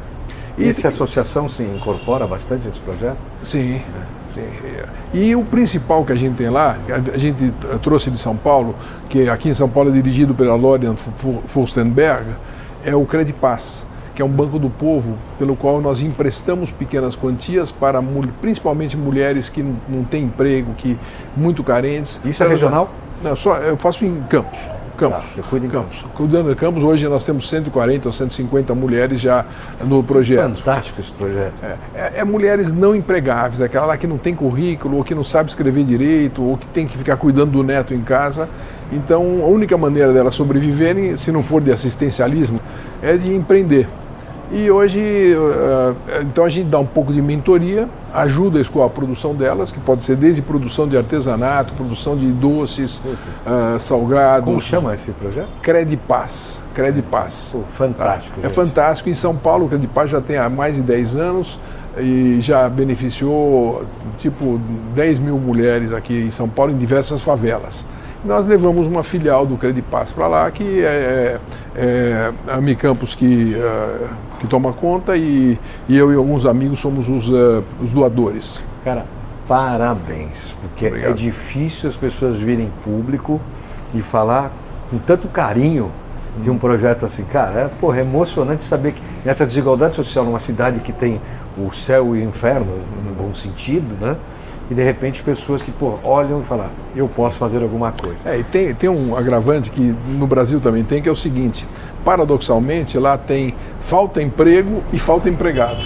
E 0.58 0.68
essa 0.68 0.88
associação 0.88 1.48
se 1.48 1.62
incorpora 1.62 2.26
bastante 2.26 2.66
nesse 2.66 2.78
projeto? 2.78 3.16
Sim. 3.42 3.80
sim. 4.34 4.40
E 5.14 5.34
o 5.34 5.42
principal 5.44 6.04
que 6.04 6.12
a 6.12 6.14
gente 6.14 6.36
tem 6.36 6.50
lá, 6.50 6.76
a 6.90 7.14
a 7.14 7.18
gente 7.18 7.52
eh, 7.70 7.78
trouxe 7.82 8.10
de 8.10 8.18
São 8.18 8.36
Paulo, 8.36 8.74
que 9.08 9.30
aqui 9.30 9.48
em 9.48 9.54
São 9.54 9.68
Paulo 9.68 9.88
é 9.88 9.92
dirigido 9.92 10.34
pela 10.34 10.54
Lorian 10.54 10.94
Fu- 10.94 11.42
Furstenberg, 11.48 12.26
é 12.84 12.94
o 12.94 13.04
Credipass, 13.06 13.86
que 14.14 14.22
é 14.22 14.24
um 14.24 14.28
banco 14.28 14.58
do 14.58 14.68
povo 14.68 15.14
pelo 15.38 15.56
qual 15.56 15.80
nós 15.80 16.00
emprestamos 16.02 16.70
pequenas 16.70 17.16
quantias 17.16 17.70
para 17.72 18.02
principalmente 18.40 18.96
mulheres 18.96 19.48
que 19.48 19.62
não, 19.62 20.04
têm 20.04 20.24
emprego, 20.24 20.74
que 20.74 20.98
muito 21.36 21.62
carentes. 21.62 22.20
Isso 22.24 22.42
é 22.42 22.48
regional? 22.48 22.90
Não, 23.22 23.36
só 23.36 23.56
eu 23.58 23.76
faço 23.76 24.04
em 24.04 24.20
Campos. 24.28 24.58
Campos. 24.96 25.22
Tá, 25.22 25.28
você 25.34 25.42
cuida 25.42 25.66
em 25.66 25.70
Campos. 25.70 26.04
Cuidando 26.14 26.50
de 26.50 26.54
Campos, 26.54 26.82
hoje 26.82 27.08
nós 27.08 27.24
temos 27.24 27.48
140 27.48 28.08
ou 28.08 28.12
150 28.12 28.74
mulheres 28.74 29.20
já 29.20 29.44
no 29.84 30.02
projeto. 30.02 30.56
Fantástico 30.56 31.00
esse 31.00 31.10
projeto. 31.10 31.62
É, 31.62 31.76
é- 31.94 32.12
é 32.16 32.24
mulheres 32.24 32.72
não 32.72 32.94
empregáveis, 32.94 33.60
aquela 33.60 33.86
lá 33.86 33.96
que 33.96 34.06
não 34.06 34.18
tem 34.18 34.34
currículo, 34.34 34.98
ou 34.98 35.04
que 35.04 35.14
não 35.14 35.24
sabe 35.24 35.48
escrever 35.48 35.84
direito, 35.84 36.42
ou 36.42 36.56
que 36.56 36.66
tem 36.66 36.86
que 36.86 36.96
ficar 36.96 37.16
cuidando 37.16 37.52
do 37.52 37.62
neto 37.62 37.94
em 37.94 38.02
casa. 38.02 38.48
Então, 38.92 39.40
a 39.42 39.46
única 39.46 39.76
maneira 39.78 40.12
delas 40.12 40.34
sobreviverem, 40.34 41.16
se 41.16 41.32
não 41.32 41.42
for 41.42 41.62
de 41.62 41.72
assistencialismo, 41.72 42.60
é 43.02 43.16
de 43.16 43.34
empreender. 43.34 43.88
E 44.54 44.70
hoje, 44.70 45.00
eh, 45.00 46.20
então 46.20 46.44
a 46.44 46.48
gente 46.50 46.68
dá 46.68 46.78
um 46.78 46.84
pouco 46.84 47.10
de 47.10 47.22
mentoria, 47.22 47.88
ajuda 48.12 48.62
com 48.70 48.82
a 48.82 48.90
produção 48.90 49.34
delas, 49.34 49.72
que 49.72 49.80
pode 49.80 50.04
ser 50.04 50.14
desde 50.14 50.42
produção 50.42 50.86
de 50.86 50.94
artesanato, 50.94 51.72
produção 51.72 52.14
de 52.18 52.30
doces, 52.30 53.00
ah, 53.46 53.78
salgados. 53.80 54.44
Como 54.44 54.60
chama 54.60 54.92
esse 54.92 55.10
projeto? 55.12 55.48
Credipaz. 55.62 56.62
Credipaz. 56.74 57.50
Pô, 57.52 57.62
fantástico, 57.72 58.40
É 58.40 58.42
gente. 58.42 58.54
fantástico. 58.54 59.08
Em 59.08 59.14
São 59.14 59.34
Paulo, 59.34 59.64
o 59.64 59.68
Credipaz 59.70 60.10
já 60.10 60.20
tem 60.20 60.36
há 60.36 60.50
mais 60.50 60.76
de 60.76 60.82
10 60.82 61.16
anos 61.16 61.58
e 61.98 62.38
já 62.42 62.68
beneficiou 62.68 63.86
tipo 64.18 64.60
10 64.94 65.18
mil 65.18 65.38
mulheres 65.38 65.92
aqui 65.92 66.26
em 66.26 66.30
São 66.30 66.46
Paulo, 66.48 66.72
em 66.72 66.76
diversas 66.76 67.22
favelas. 67.22 67.86
Nós 68.24 68.46
levamos 68.46 68.86
uma 68.86 69.02
filial 69.02 69.44
do 69.44 69.56
Credipaz 69.56 70.12
para 70.12 70.28
lá, 70.28 70.50
que 70.50 70.84
é, 70.84 71.40
é 71.74 72.32
a 72.46 72.60
Mi 72.60 72.76
Campos 72.76 73.16
que, 73.16 73.54
eh, 73.56 74.08
que 74.42 74.48
toma 74.48 74.72
conta 74.72 75.16
e, 75.16 75.56
e 75.88 75.96
eu 75.96 76.12
e 76.12 76.16
alguns 76.16 76.44
amigos 76.44 76.80
somos 76.80 77.08
os, 77.08 77.30
eh, 77.30 77.62
os 77.80 77.92
doadores. 77.92 78.62
Cara, 78.82 79.06
parabéns, 79.46 80.56
porque 80.60 80.86
é 80.86 80.88
Obrigado. 80.88 81.14
difícil 81.14 81.88
as 81.88 81.94
pessoas 81.94 82.36
virem 82.38 82.66
em 82.66 82.70
público 82.82 83.40
e 83.94 84.02
falar 84.02 84.50
com 84.90 84.98
tanto 84.98 85.28
carinho 85.28 85.92
de 86.42 86.50
um 86.50 86.58
projeto 86.58 87.06
assim, 87.06 87.22
cara, 87.22 87.60
é, 87.60 87.68
porra, 87.68 87.98
é 87.98 88.00
emocionante 88.00 88.64
saber 88.64 88.94
que 88.94 89.02
nessa 89.24 89.46
desigualdade 89.46 89.94
social, 89.94 90.24
numa 90.24 90.40
cidade 90.40 90.80
que 90.80 90.92
tem 90.92 91.20
o 91.56 91.70
céu 91.70 92.16
e 92.16 92.20
o 92.20 92.24
inferno, 92.24 92.66
no 93.06 93.14
bom 93.14 93.32
sentido, 93.32 93.94
né? 94.04 94.16
E 94.70 94.74
de 94.74 94.82
repente 94.82 95.22
pessoas 95.22 95.60
que 95.60 95.70
pô, 95.70 95.98
olham 96.02 96.40
e 96.40 96.44
falam, 96.44 96.66
eu 96.94 97.08
posso 97.08 97.36
fazer 97.36 97.62
alguma 97.62 97.92
coisa. 97.92 98.18
É, 98.24 98.38
e 98.38 98.44
tem, 98.44 98.74
tem 98.74 98.88
um 98.88 99.16
agravante 99.16 99.70
que 99.70 99.94
no 100.08 100.26
Brasil 100.26 100.60
também 100.60 100.82
tem, 100.82 101.02
que 101.02 101.08
é 101.08 101.12
o 101.12 101.16
seguinte, 101.16 101.66
paradoxalmente 102.04 102.98
lá 102.98 103.18
tem 103.18 103.54
falta 103.80 104.22
emprego 104.22 104.82
e 104.92 104.98
falta 104.98 105.28
empregado. 105.28 105.84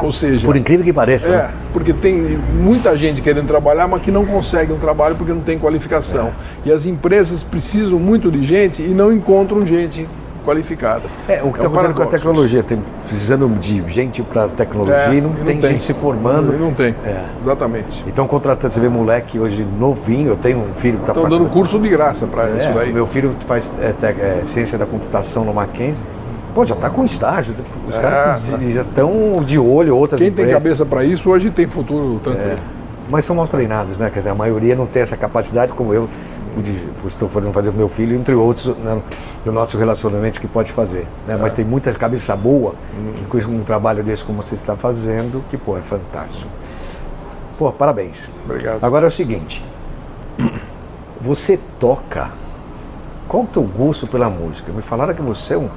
Ou 0.00 0.12
seja. 0.12 0.46
Por 0.46 0.56
incrível 0.56 0.84
que 0.84 0.92
pareça. 0.92 1.28
É, 1.28 1.30
né? 1.30 1.54
porque 1.72 1.92
tem 1.92 2.14
muita 2.14 2.96
gente 2.96 3.20
querendo 3.20 3.46
trabalhar, 3.46 3.86
mas 3.88 4.02
que 4.02 4.10
não 4.10 4.24
consegue 4.24 4.72
um 4.72 4.78
trabalho 4.78 5.16
porque 5.16 5.32
não 5.32 5.42
tem 5.42 5.58
qualificação. 5.58 6.28
É. 6.28 6.68
E 6.68 6.72
as 6.72 6.86
empresas 6.86 7.42
precisam 7.42 7.98
muito 7.98 8.30
de 8.30 8.42
gente 8.42 8.82
e 8.82 8.88
não 8.88 9.12
encontram 9.12 9.66
gente 9.66 10.06
qualificada. 10.42 11.02
É, 11.28 11.42
o 11.42 11.52
que 11.52 11.58
está 11.58 11.64
é 11.64 11.68
um 11.68 11.72
acontecendo 11.72 11.94
com 11.94 12.02
a 12.02 12.06
tecnologia, 12.06 12.62
tem, 12.62 12.82
precisando 13.06 13.48
de 13.58 13.82
gente 13.90 14.22
para 14.22 14.48
tecnologia 14.48 14.96
é, 14.96 15.14
e 15.14 15.20
não, 15.20 15.32
tem, 15.32 15.60
tem, 15.60 15.72
gente 15.72 15.84
se 15.84 15.94
formando. 15.94 16.54
E 16.54 16.58
não 16.58 16.72
tem, 16.72 16.94
é. 17.04 17.24
exatamente. 17.40 18.04
Então 18.06 18.26
contratando, 18.26 18.72
você 18.72 18.80
vê 18.80 18.88
moleque 18.88 19.38
hoje 19.38 19.66
novinho, 19.78 20.30
eu 20.30 20.36
tenho 20.36 20.58
um 20.58 20.74
filho 20.74 20.98
que 20.98 21.02
está 21.02 21.12
Estão 21.12 21.28
dando 21.28 21.48
curso 21.50 21.78
de 21.78 21.88
graça 21.88 22.26
para 22.26 22.48
é, 22.48 22.56
isso 22.58 22.74
daí. 22.74 22.92
Meu 22.92 23.06
filho 23.06 23.34
faz 23.46 23.70
é, 23.80 23.94
é, 24.06 24.44
ciência 24.44 24.76
da 24.78 24.86
computação 24.86 25.44
no 25.44 25.54
Mackenzie, 25.54 26.02
Pô, 26.54 26.66
já 26.66 26.74
está 26.74 26.90
com 26.90 27.04
estágio. 27.04 27.54
Os 27.88 27.96
é, 27.96 28.00
caras 28.00 28.54
já 28.72 28.82
estão 28.82 29.42
de 29.42 29.58
olho, 29.58 29.96
outras 29.96 30.20
Quem 30.20 30.28
empresas. 30.28 30.52
tem 30.52 30.60
cabeça 30.60 30.84
para 30.84 31.04
isso 31.04 31.30
hoje 31.30 31.50
tem 31.50 31.66
futuro 31.66 32.20
tanto. 32.22 32.38
É. 32.38 32.56
Mas 33.08 33.24
são 33.24 33.36
mal 33.36 33.48
treinados, 33.48 33.98
né? 33.98 34.10
Quer 34.10 34.20
dizer, 34.20 34.30
a 34.30 34.34
maioria 34.34 34.74
não 34.74 34.86
tem 34.86 35.02
essa 35.02 35.16
capacidade 35.16 35.72
como 35.72 35.92
eu 35.94 36.08
pude, 36.54 36.88
estou 37.06 37.28
fazendo 37.28 37.52
fazer 37.52 37.70
com 37.70 37.76
meu 37.76 37.88
filho, 37.88 38.16
entre 38.16 38.34
outros, 38.34 38.76
né, 38.78 39.00
no 39.44 39.52
nosso 39.52 39.76
relacionamento 39.76 40.40
que 40.40 40.46
pode 40.46 40.72
fazer. 40.72 41.06
Né? 41.26 41.34
É. 41.34 41.36
Mas 41.36 41.52
tem 41.52 41.64
muita 41.64 41.92
cabeça 41.92 42.36
boa 42.36 42.74
hum. 42.96 43.12
que 43.30 43.44
com 43.44 43.52
um 43.52 43.64
trabalho 43.64 44.02
desse 44.02 44.24
como 44.24 44.42
você 44.42 44.54
está 44.54 44.76
fazendo, 44.76 45.44
que 45.48 45.56
pô, 45.56 45.76
é 45.76 45.82
fantástico. 45.82 46.50
Pô, 47.58 47.72
parabéns. 47.72 48.30
Obrigado. 48.44 48.82
Agora 48.82 49.06
é 49.06 49.08
o 49.08 49.10
seguinte, 49.10 49.62
você 51.20 51.58
toca. 51.78 52.30
Qual 53.28 53.44
o 53.44 53.46
teu 53.46 53.62
gosto 53.62 54.06
pela 54.06 54.28
música? 54.28 54.72
Me 54.72 54.82
falaram 54.82 55.14
que 55.14 55.22
você 55.22 55.54
é 55.54 55.58
um 55.58 55.70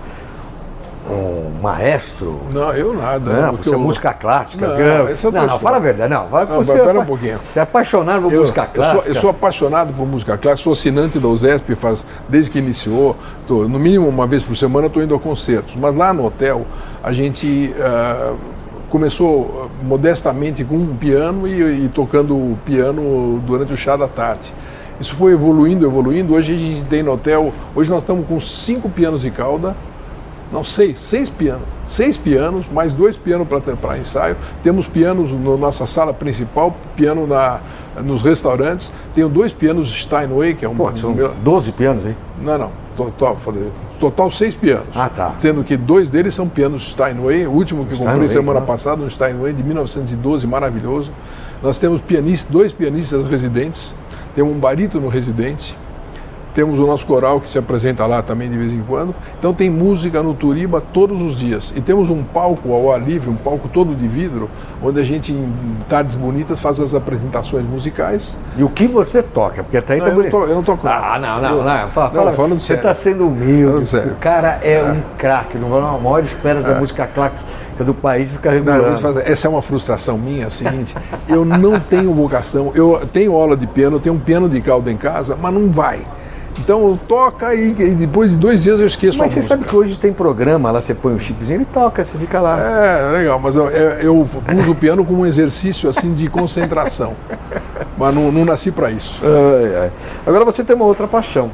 um 1.09 1.62
maestro. 1.62 2.41
Não, 2.51 2.74
eu 2.74 2.93
nada. 2.93 3.33
Não, 3.33 3.55
você 3.55 3.69
é 3.69 3.74
eu... 3.74 3.77
é 3.77 3.81
música 3.81 4.13
clássica. 4.13 4.67
Não, 4.67 4.79
eu... 4.79 5.31
não, 5.31 5.47
não, 5.47 5.59
fala 5.59 5.77
a 5.77 5.79
verdade. 5.79 6.13
Não, 6.13 6.27
fala 6.27 6.45
não 6.45 6.63
você 6.63 6.74
pera 6.74 6.97
é... 6.97 7.01
um 7.01 7.05
pouquinho. 7.05 7.39
Você 7.50 7.59
é 7.59 7.62
apaixonado 7.62 8.24
por 8.24 8.33
eu, 8.33 8.41
música 8.41 8.65
clássica? 8.65 8.97
Eu 8.97 9.03
sou, 9.03 9.13
eu 9.13 9.21
sou, 9.21 9.29
apaixonado 9.29 9.93
por 9.93 10.07
música 10.07 10.38
clássica, 10.38 10.63
sou 10.63 10.74
assinante 10.74 11.19
da 11.19 11.27
USESP 11.27 11.75
faz, 11.75 12.05
desde 12.27 12.51
que 12.51 12.59
iniciou. 12.59 13.15
Tô, 13.47 13.67
no 13.67 13.79
mínimo 13.79 14.07
uma 14.07 14.25
vez 14.25 14.41
por 14.43 14.55
semana 14.55 14.88
estou 14.88 15.03
indo 15.03 15.13
a 15.13 15.19
concertos. 15.19 15.75
Mas 15.75 15.95
lá 15.95 16.13
no 16.13 16.25
hotel 16.25 16.65
a 17.03 17.12
gente 17.12 17.74
uh, 17.77 18.35
começou 18.89 19.69
modestamente 19.83 20.63
com 20.63 20.75
um 20.75 20.95
piano 20.95 21.47
e, 21.47 21.85
e 21.85 21.89
tocando 21.89 22.57
piano 22.65 23.41
durante 23.45 23.74
o 23.74 23.77
chá 23.77 23.95
da 23.95 24.07
tarde. 24.07 24.53
Isso 25.00 25.13
foi 25.15 25.33
evoluindo, 25.33 25.85
evoluindo. 25.85 26.33
Hoje 26.33 26.53
a 26.53 26.57
gente 26.57 26.83
tem 26.85 27.03
no 27.03 27.12
hotel, 27.12 27.51
hoje 27.75 27.89
nós 27.89 28.01
estamos 28.01 28.25
com 28.25 28.39
cinco 28.39 28.89
pianos 28.89 29.21
de 29.21 29.29
cauda, 29.29 29.75
não, 30.52 30.64
seis, 30.64 31.00
seis 31.00 31.30
pianos. 31.30 31.68
Seis 31.86 32.18
pianos, 32.18 32.68
mais 32.72 32.94
dois 32.94 33.18
pianos 33.18 33.48
para 33.48 33.98
ensaio. 33.98 34.38
Temos 34.64 34.88
pianos 34.88 35.32
na 35.32 35.58
nossa 35.58 35.86
sala 35.86 36.14
principal, 36.14 36.75
piano 36.96 37.25
na, 37.28 37.60
nos 38.04 38.22
restaurantes. 38.22 38.92
Tenho 39.14 39.28
dois 39.28 39.54
pianos 39.54 39.90
Steinway, 39.90 40.54
que 40.54 40.66
é 40.66 40.70
um. 40.70 40.75
Pô, 40.75 40.92
são 40.96 41.14
meu... 41.14 41.34
12 41.44 41.72
pianos 41.72 42.06
aí? 42.06 42.16
Não, 42.42 42.58
não. 42.58 42.72
Total, 42.96 43.38
total 44.00 44.32
seis 44.32 44.56
pianos. 44.56 44.88
Ah, 44.96 45.10
tá. 45.10 45.34
Sendo 45.38 45.64
que 45.64 45.75
dois 45.75 46.10
deles 46.10 46.34
são 46.34 46.48
pianos 46.48 46.92
Steinway. 46.92 47.48
O 47.48 47.52
último 47.52 47.86
que 47.86 47.94
Steinway, 47.94 48.14
comprei 48.14 48.30
semana 48.30 48.60
tá. 48.62 48.66
passada, 48.66 49.02
um 49.02 49.10
Steinway 49.10 49.52
de 49.52 49.64
1912, 49.64 50.48
maravilhoso. 50.48 51.12
Nós 51.62 51.78
temos 51.80 52.02
pianistas, 52.02 52.52
dois 52.52 52.72
pianistas 52.72 53.25
residentes. 53.25 53.96
Temos 54.36 54.56
um 54.56 54.60
barítono 54.60 55.08
residente 55.08 55.75
temos 56.55 56.79
o 56.79 56.88
nosso 56.88 57.05
coral 57.05 57.41
que 57.41 57.50
se 57.50 57.59
apresenta 57.59 58.05
lá 58.05 58.21
também 58.21 58.50
de 58.50 58.57
vez 58.57 58.71
em 58.71 58.81
quando. 58.81 59.13
Então 59.38 59.53
tem 59.53 59.69
música 59.69 60.24
no 60.24 60.33
Turiba 60.33 60.81
todos 60.81 61.21
os 61.21 61.38
dias. 61.38 61.74
E 61.75 61.81
temos 61.81 62.09
um 62.09 62.24
palco 62.24 62.71
ao 62.71 62.93
ar 62.93 63.01
livre, 63.01 63.29
um 63.29 63.35
palco 63.35 63.67
todo 63.67 63.93
de 63.93 64.07
vidro, 64.07 64.50
onde 64.81 65.01
a 65.01 65.03
gente, 65.03 65.33
em 65.33 65.53
tardes 65.89 66.15
bonitas, 66.15 66.62
faz 66.62 66.79
as 66.79 66.95
apresentações 66.95 67.65
musicais. 67.65 68.38
E 68.57 68.63
o 68.63 68.69
que 68.69 68.88
você 68.88 69.21
toca? 69.21 69.63
Porque 69.63 69.77
até 69.77 69.95
aí 69.95 70.00
não, 70.00 70.05
tá 70.05 70.12
eu, 70.13 70.24
não 70.24 70.29
tô, 70.29 70.43
eu 70.45 70.55
não 70.55 70.63
toco 70.63 70.88
Ah, 70.88 71.19
não, 71.19 71.41
não, 71.41 71.63
não. 71.63 71.89
Fala, 71.91 72.12
não, 72.13 72.59
Você 72.59 72.74
está 72.74 72.93
sendo 72.93 73.27
humilde. 73.27 73.97
O 73.97 74.15
cara 74.15 74.59
é, 74.63 74.75
é. 74.75 74.83
um 74.83 75.01
craque, 75.17 75.57
não 75.57 75.67
uma 75.67 76.00
maior 76.00 76.24
espera 76.24 76.62
é. 76.62 76.63
da 76.63 76.79
música 76.79 77.05
clássica 77.05 77.43
do 77.83 77.93
país 77.93 78.31
fica 78.31 78.51
regulando. 78.51 79.19
essa 79.19 79.47
é 79.47 79.50
uma 79.50 79.62
frustração 79.62 80.17
minha, 80.17 80.45
é 80.45 80.47
o 80.47 80.51
seguinte, 80.51 80.95
eu 81.27 81.43
não 81.43 81.77
tenho 81.77 82.13
vocação, 82.13 82.71
eu 82.74 83.05
tenho 83.12 83.33
aula 83.33 83.57
de 83.57 83.67
piano, 83.67 83.97
eu 83.97 84.00
tenho 84.00 84.15
um 84.15 84.19
piano 84.19 84.47
de 84.47 84.62
cauda 84.62 84.89
em 84.89 84.95
casa, 84.95 85.38
mas 85.39 85.53
não 85.53 85.69
vai. 85.69 86.05
Então 86.59 86.97
toca 87.07 87.53
e, 87.53 87.71
depois 87.74 88.31
de 88.31 88.38
dois 88.38 88.63
dias 88.63 88.79
eu 88.79 88.88
esqueço 88.88 89.17
Mas 89.17 89.31
você 89.31 89.39
música. 89.39 89.55
sabe 89.55 89.67
que 89.69 89.75
hoje 89.75 89.97
tem 89.97 90.12
programa, 90.12 90.71
lá 90.71 90.81
você 90.81 90.93
põe 90.93 91.13
um 91.13 91.19
chipzinho 91.19 91.62
e 91.62 91.65
toca, 91.65 92.03
você 92.03 92.17
fica 92.17 92.39
lá. 92.39 92.59
É, 92.59 93.12
legal, 93.12 93.39
mas 93.39 93.55
eu, 93.55 93.69
eu 93.69 94.19
uso 94.21 94.71
o 94.71 94.75
piano 94.75 95.05
como 95.05 95.21
um 95.21 95.25
exercício 95.25 95.89
assim 95.89 96.13
de 96.13 96.27
concentração. 96.27 97.13
mas 97.97 98.13
não, 98.15 98.31
não 98.31 98.45
nasci 98.45 98.71
para 98.71 98.89
isso. 98.91 99.19
Ai, 99.24 99.75
ai. 99.83 99.91
Agora 100.25 100.45
você 100.45 100.63
tem 100.63 100.75
uma 100.75 100.85
outra 100.85 101.07
paixão. 101.07 101.51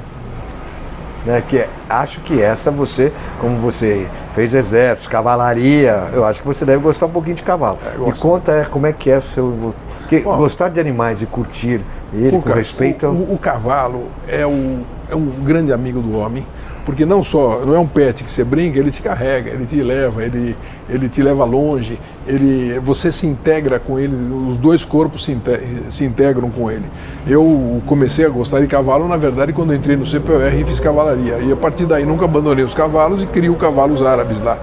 Né, 1.26 1.44
que 1.48 1.58
é, 1.58 1.70
acho 1.88 2.20
que 2.22 2.42
essa 2.42 2.72
você, 2.72 3.14
como 3.40 3.60
você 3.60 4.08
fez 4.32 4.56
exército, 4.56 5.08
cavalaria, 5.08 6.10
eu 6.14 6.26
acho 6.26 6.42
que 6.42 6.48
você 6.48 6.66
deve 6.66 6.82
gostar 6.82 7.06
um 7.06 7.12
pouquinho 7.12 7.36
de 7.36 7.44
cavalo. 7.44 7.78
É, 7.86 8.10
e 8.10 8.12
conta 8.14 8.52
é, 8.54 8.66
como 8.66 8.88
é 8.88 8.94
que 8.94 9.12
é 9.12 9.20
seu 9.20 9.76
porque 10.12 10.26
Bom, 10.26 10.36
gostar 10.36 10.68
de 10.68 10.78
animais 10.78 11.22
e 11.22 11.26
curtir 11.26 11.80
ele 12.14 12.42
com 12.42 12.52
respeito. 12.52 13.08
O, 13.08 13.12
o, 13.12 13.34
o, 13.36 13.38
cavalo 13.38 14.08
é, 14.28 14.46
o, 14.46 14.82
é 15.10 15.16
um 15.16 15.26
grande 15.26 15.72
amigo 15.72 16.02
do 16.02 16.18
homem, 16.18 16.46
porque 16.92 17.06
não 17.06 17.24
só 17.24 17.62
não 17.66 17.74
é 17.74 17.80
um 17.80 17.88
pet 17.88 18.22
que 18.22 18.30
você 18.30 18.44
brinca, 18.44 18.78
ele 18.78 18.92
te 18.92 19.02
carrega, 19.02 19.50
ele 19.50 19.66
te 19.66 19.82
leva, 19.82 20.26
ele, 20.26 20.58
ele 20.90 21.08
te 21.08 21.22
leva 21.24 21.46
longe, 21.46 21.98
ele, 22.28 22.82
você 22.82 23.14
se 23.14 23.26
integra 23.26 23.80
com 23.80 23.98
ele, 23.98 24.14
os 24.14 24.58
dois 24.58 24.84
corpos 24.84 25.24
se, 25.24 25.32
inte, 25.32 25.58
se 25.90 26.04
integram 26.04 26.52
com 26.52 26.70
ele. 26.70 26.84
Eu 27.26 27.82
comecei 27.86 28.26
a 28.26 28.30
gostar 28.30 28.60
de 28.60 28.68
cavalo, 28.68 29.08
na 29.08 29.16
verdade, 29.16 29.54
quando 29.54 29.74
entrei 29.74 29.96
no 29.96 30.06
CPR 30.06 30.60
e 30.60 30.66
fiz 30.66 30.82
cavalaria. 30.82 31.38
E 31.38 31.50
a 31.50 31.56
partir 31.56 31.86
daí 31.86 32.04
nunca 32.04 32.26
abandonei 32.26 32.66
os 32.66 32.74
cavalos 32.74 33.24
e 33.24 33.26
crio 33.26 33.56
cavalos 33.56 34.02
árabes 34.02 34.42
lá. 34.42 34.60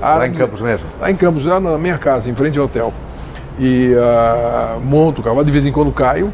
Árabes, 0.00 0.18
lá 0.18 0.26
em 0.28 0.32
Campos 0.32 0.60
mesmo? 0.62 0.86
Lá 0.98 1.10
em 1.10 1.16
Campos, 1.16 1.44
lá 1.44 1.60
na 1.60 1.76
minha 1.76 1.98
casa, 1.98 2.30
em 2.30 2.34
frente 2.34 2.58
ao 2.58 2.64
hotel 2.64 2.90
e 3.58 3.92
uh, 3.94 4.80
monto 4.80 5.20
o 5.20 5.24
cavalo, 5.24 5.44
de 5.44 5.52
vez 5.52 5.66
em 5.66 5.72
quando 5.72 5.92
caio, 5.92 6.32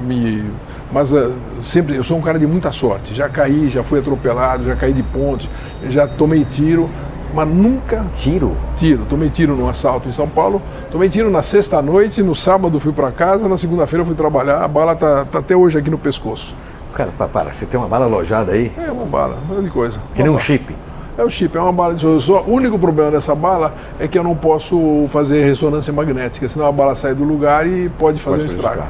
me, 0.00 0.42
mas 0.92 1.12
uh, 1.12 1.32
sempre 1.58 1.96
eu 1.96 2.04
sou 2.04 2.18
um 2.18 2.20
cara 2.20 2.38
de 2.38 2.46
muita 2.46 2.72
sorte. 2.72 3.14
Já 3.14 3.28
caí, 3.28 3.68
já 3.68 3.82
fui 3.82 3.98
atropelado, 3.98 4.64
já 4.64 4.76
caí 4.76 4.92
de 4.92 5.02
ponte, 5.02 5.48
já 5.88 6.06
tomei 6.06 6.44
tiro, 6.44 6.88
mas 7.32 7.48
nunca. 7.48 8.06
Tiro? 8.14 8.56
Tiro. 8.76 9.04
Tomei 9.08 9.30
tiro 9.30 9.54
num 9.54 9.68
assalto 9.68 10.08
em 10.08 10.12
São 10.12 10.28
Paulo, 10.28 10.60
tomei 10.90 11.08
tiro 11.08 11.30
na 11.30 11.42
sexta-noite, 11.42 12.22
no 12.22 12.34
sábado 12.34 12.80
fui 12.80 12.92
para 12.92 13.12
casa, 13.12 13.48
na 13.48 13.56
segunda-feira 13.56 14.04
fui 14.04 14.14
trabalhar, 14.14 14.62
a 14.62 14.68
bala 14.68 14.94
tá, 14.94 15.24
tá, 15.24 15.38
até 15.38 15.56
hoje 15.56 15.78
aqui 15.78 15.90
no 15.90 15.98
pescoço. 15.98 16.54
Cara, 16.94 17.10
para, 17.10 17.52
você 17.52 17.66
tem 17.66 17.78
uma 17.78 17.88
bala 17.88 18.06
alojada 18.06 18.52
aí? 18.52 18.72
É, 18.76 18.90
uma 18.90 19.06
bala, 19.06 19.38
grande 19.48 19.70
coisa. 19.70 20.00
Que 20.14 20.22
nem 20.22 20.30
um 20.30 20.38
chip. 20.38 20.74
É 21.16 21.22
o 21.22 21.30
chip, 21.30 21.56
é 21.56 21.60
uma 21.60 21.72
bala 21.72 21.94
de 21.94 22.00
só 22.00 22.42
O 22.42 22.52
único 22.52 22.78
problema 22.78 23.10
dessa 23.10 23.34
bala 23.34 23.74
é 23.98 24.08
que 24.08 24.18
eu 24.18 24.24
não 24.24 24.34
posso 24.34 25.06
fazer 25.10 25.44
ressonância 25.44 25.92
magnética, 25.92 26.48
senão 26.48 26.66
a 26.66 26.72
bala 26.72 26.94
sai 26.94 27.14
do 27.14 27.24
lugar 27.24 27.66
e 27.66 27.88
pode 27.90 28.20
fazer 28.20 28.38
pode 28.38 28.48
um 28.48 28.56
estrago. 28.56 28.84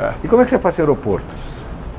É. 0.00 0.12
E 0.24 0.28
como 0.28 0.40
é 0.40 0.44
que 0.44 0.50
você 0.50 0.58
faz 0.58 0.78
em 0.78 0.82
aeroporto? 0.82 1.26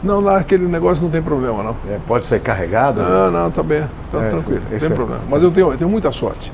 Não, 0.04 0.20
lá 0.20 0.38
aquele 0.38 0.68
negócio 0.68 1.04
não 1.04 1.12
tem 1.12 1.22
problema, 1.22 1.62
não. 1.62 1.76
É, 1.88 2.00
pode 2.08 2.26
ser 2.26 2.40
carregado? 2.40 3.02
Não, 3.02 3.30
não, 3.30 3.52
tá 3.52 3.62
bem, 3.62 3.84
tá 4.12 4.20
é, 4.20 4.30
tranquilo, 4.30 4.62
não 4.72 4.80
tem 4.80 4.88
é. 4.88 4.92
problema. 4.92 5.22
Mas 5.30 5.44
eu 5.44 5.52
tenho, 5.52 5.72
eu 5.72 5.78
tenho 5.78 5.90
muita 5.90 6.12
sorte. 6.12 6.52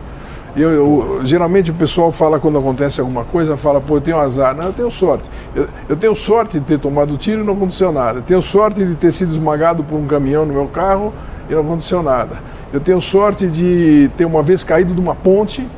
Eu, 0.56 0.72
eu, 0.72 1.22
geralmente 1.24 1.70
o 1.70 1.74
pessoal 1.74 2.12
fala 2.12 2.40
quando 2.40 2.58
acontece 2.58 3.00
alguma 3.00 3.24
coisa, 3.24 3.56
fala, 3.56 3.80
pô, 3.80 3.98
eu 3.98 4.02
tenho 4.02 4.18
azar. 4.18 4.56
Não, 4.56 4.66
eu 4.66 4.74
tenho 4.74 4.90
sorte. 4.90 5.30
Eu, 5.56 5.68
eu 5.88 5.96
tenho 5.96 6.16
sorte 6.16 6.60
de 6.60 6.66
ter 6.66 6.80
tomado 6.80 7.16
tiro 7.16 7.42
e 7.42 7.44
não 7.44 7.54
aconteceu 7.54 7.92
nada. 7.92 8.20
Eu 8.20 8.24
tenho 8.24 8.42
sorte 8.42 8.84
de 8.84 8.96
ter 8.96 9.12
sido 9.12 9.32
esmagado 9.32 9.84
por 9.84 9.98
um 9.98 10.08
caminhão 10.08 10.46
no 10.46 10.54
meu 10.54 10.68
carro 10.68 11.14
e 11.48 11.54
não 11.54 11.62
aconteceu 11.62 12.02
nada. 12.02 12.38
Eu 12.74 12.80
tenho 12.80 13.00
sorte 13.00 13.48
de 13.48 14.10
ter 14.18 14.26
uma 14.26 14.42
vez 14.42 14.64
caído 14.64 14.94
de 14.94 15.00
uma 15.00 15.14
ponte 15.14 15.70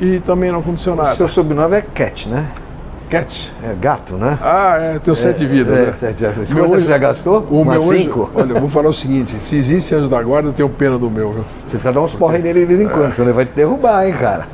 e 0.00 0.20
também 0.20 0.52
não 0.52 0.60
aconteceu 0.60 0.94
nada. 0.94 1.14
O 1.14 1.16
seu 1.16 1.28
sobrenome 1.28 1.76
é 1.76 1.80
Cat, 1.80 2.28
né? 2.28 2.46
Cat. 3.08 3.52
É 3.62 3.74
gato, 3.74 4.14
né? 4.14 4.36
Ah, 4.40 4.76
é, 4.78 4.98
tenho 4.98 5.14
sete 5.14 5.44
é, 5.44 5.46
vidas. 5.46 5.76
É, 5.76 5.86
né? 5.86 5.92
sete, 5.92 6.24
Quantas 6.52 6.82
você 6.82 6.88
já 6.88 6.98
gastou? 6.98 7.46
O 7.50 7.60
Uma 7.62 7.72
meu 7.72 7.80
cinco? 7.82 8.22
Anjo, 8.22 8.32
olha, 8.34 8.52
eu 8.52 8.60
vou 8.60 8.68
falar 8.68 8.88
o 8.88 8.92
seguinte: 8.92 9.36
se 9.40 9.56
existe 9.56 9.94
anjo 9.94 10.08
da 10.08 10.20
guarda, 10.22 10.48
eu 10.48 10.52
tenho 10.52 10.68
pena 10.68 10.98
do 10.98 11.10
meu. 11.10 11.32
Viu? 11.32 11.44
Você 11.62 11.70
precisa 11.70 11.92
dar 11.92 12.00
uns 12.00 12.14
porre 12.14 12.38
nele 12.38 12.60
de 12.60 12.66
vez 12.66 12.80
em 12.80 12.88
quando, 12.88 13.08
é. 13.08 13.10
senão 13.12 13.28
ele 13.28 13.36
vai 13.36 13.46
te 13.46 13.52
derrubar, 13.52 14.06
hein, 14.06 14.14
cara? 14.14 14.48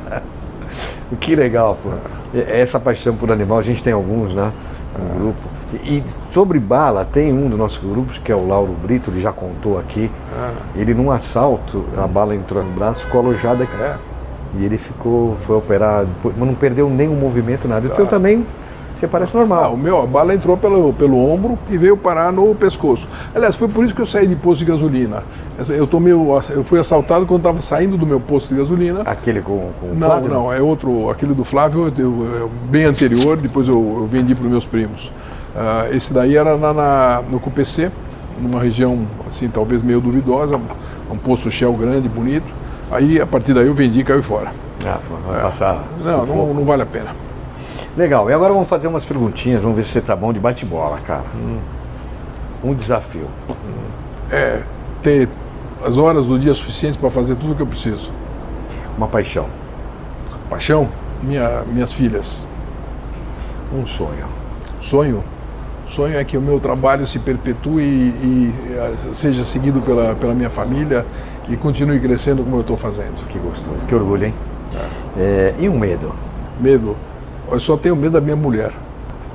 que 1.18 1.34
legal, 1.34 1.78
pô. 1.82 1.90
Essa 2.34 2.78
paixão 2.78 3.16
por 3.16 3.32
animal, 3.32 3.58
a 3.58 3.62
gente 3.62 3.82
tem 3.82 3.92
alguns, 3.92 4.34
né? 4.34 4.52
Um 4.98 5.18
grupo. 5.18 5.60
E 5.84 6.02
sobre 6.32 6.58
bala, 6.58 7.04
tem 7.04 7.32
um 7.32 7.48
dos 7.48 7.58
nossos 7.58 7.78
grupos, 7.78 8.18
que 8.18 8.30
é 8.30 8.34
o 8.34 8.46
Lauro 8.46 8.72
Brito, 8.72 9.10
ele 9.10 9.20
já 9.20 9.32
contou 9.32 9.78
aqui. 9.78 10.10
Ah. 10.36 10.50
Ele 10.74 10.92
num 10.92 11.10
assalto, 11.10 11.84
a 11.96 12.06
bala 12.06 12.34
entrou 12.34 12.62
no 12.62 12.72
braço, 12.72 13.04
ficou 13.04 13.20
alojada 13.20 13.64
aqui. 13.64 13.74
É. 13.80 13.96
E 14.58 14.64
ele 14.64 14.76
ficou, 14.78 15.36
foi 15.40 15.56
operado, 15.56 16.08
mas 16.24 16.36
não 16.38 16.54
perdeu 16.54 16.88
nenhum 16.90 17.14
movimento, 17.14 17.68
nada. 17.68 17.86
Então 17.86 18.04
também 18.06 18.44
você 18.92 19.06
parece 19.06 19.32
Ah, 19.34 19.36
o 19.36 19.38
normal. 19.46 19.76
meu, 19.76 20.02
a 20.02 20.06
bala 20.06 20.34
entrou 20.34 20.56
pelo, 20.56 20.92
pelo 20.92 21.16
ombro 21.16 21.56
e 21.70 21.78
veio 21.78 21.96
parar 21.96 22.32
no 22.32 22.52
pescoço. 22.54 23.08
Aliás, 23.34 23.54
foi 23.56 23.68
por 23.68 23.84
isso 23.84 23.94
que 23.94 24.00
eu 24.02 24.06
saí 24.06 24.26
de 24.26 24.34
posto 24.34 24.58
de 24.64 24.70
gasolina. 24.70 25.22
Eu, 25.68 25.86
tomei, 25.86 26.12
o 26.12 26.38
eu 26.50 26.64
fui 26.64 26.80
assaltado 26.80 27.24
quando 27.26 27.40
estava 27.40 27.60
saindo 27.60 27.96
do 27.96 28.04
meu 28.04 28.18
posto 28.20 28.52
de 28.52 28.60
gasolina. 28.60 29.02
Aquele 29.06 29.40
com, 29.40 29.70
com 29.80 29.86
o 29.86 29.94
Não, 29.94 30.08
Flávio? 30.08 30.28
não, 30.28 30.52
é 30.52 30.60
outro, 30.60 31.08
aquele 31.08 31.32
do 31.32 31.44
Flávio, 31.44 31.92
eu- 31.96 32.50
bem 32.68 32.84
anterior, 32.84 33.36
depois 33.36 33.68
eu, 33.68 33.76
eu 34.00 34.06
vendi 34.06 34.34
para 34.34 34.44
os 34.44 34.50
meus 34.50 34.66
primos. 34.66 35.12
Ah, 35.56 35.86
esse 35.92 36.12
daí 36.12 36.36
era 36.36 36.56
na, 36.56 36.74
na- 36.74 37.22
no 37.30 37.38
CUPC, 37.38 37.90
numa 38.40 38.60
região, 38.60 39.06
assim, 39.26 39.48
talvez 39.48 39.82
meio 39.82 40.00
duvidosa, 40.00 40.60
um 41.10 41.16
posto 41.16 41.50
Shell 41.50 41.72
grande, 41.74 42.08
bonito. 42.08 42.59
Aí, 42.90 43.20
a 43.20 43.26
partir 43.26 43.54
daí, 43.54 43.66
eu 43.66 43.74
vendi 43.74 44.00
e 44.00 44.04
caiu 44.04 44.22
fora. 44.22 44.52
Ah, 44.86 44.98
vai 45.26 45.40
passar. 45.42 45.84
Não, 46.02 46.26
não, 46.26 46.54
não 46.54 46.64
vale 46.64 46.82
a 46.82 46.86
pena. 46.86 47.14
Legal, 47.96 48.30
e 48.30 48.32
agora 48.32 48.52
vamos 48.52 48.68
fazer 48.68 48.88
umas 48.88 49.04
perguntinhas, 49.04 49.60
vamos 49.60 49.76
ver 49.76 49.82
se 49.82 49.90
você 49.90 50.00
tá 50.00 50.14
bom 50.14 50.32
de 50.32 50.40
bate-bola, 50.40 50.98
cara. 51.00 51.24
Hum. 51.34 51.58
Um 52.62 52.74
desafio. 52.74 53.26
É 54.30 54.62
ter 55.02 55.28
as 55.84 55.96
horas 55.96 56.26
do 56.26 56.38
dia 56.38 56.52
suficientes 56.54 56.98
para 56.98 57.10
fazer 57.10 57.34
tudo 57.36 57.52
o 57.52 57.56
que 57.56 57.62
eu 57.62 57.66
preciso. 57.66 58.12
Uma 58.96 59.08
paixão. 59.08 59.46
Paixão, 60.48 60.88
minha, 61.22 61.62
minhas 61.62 61.92
filhas. 61.92 62.44
Um 63.72 63.86
sonho. 63.86 64.26
Sonho, 64.80 65.24
sonho 65.90 66.16
é 66.16 66.24
que 66.24 66.36
o 66.36 66.40
meu 66.40 66.58
trabalho 66.60 67.06
se 67.06 67.18
perpetue 67.18 67.82
e, 67.82 67.84
e, 67.84 68.54
eh, 68.74 68.92
seja 69.12 69.42
seguido 69.42 69.80
pela, 69.80 70.14
pela 70.14 70.34
minha 70.34 70.48
família 70.50 71.04
e 71.48 71.56
continue 71.56 71.98
crescendo 72.00 72.42
como 72.42 72.56
eu 72.56 72.60
estou 72.60 72.76
fazendo. 72.76 73.26
Que 73.28 73.38
gostoso. 73.38 73.84
Que 73.86 73.94
orgulho, 73.94 74.26
hein? 74.26 74.34
É, 75.18 75.54
e 75.58 75.68
um 75.68 75.78
medo? 75.78 76.14
Medo, 76.60 76.96
eu 77.50 77.58
só 77.58 77.76
tenho 77.76 77.96
medo 77.96 78.12
da 78.12 78.20
minha 78.20 78.36
mulher. 78.36 78.72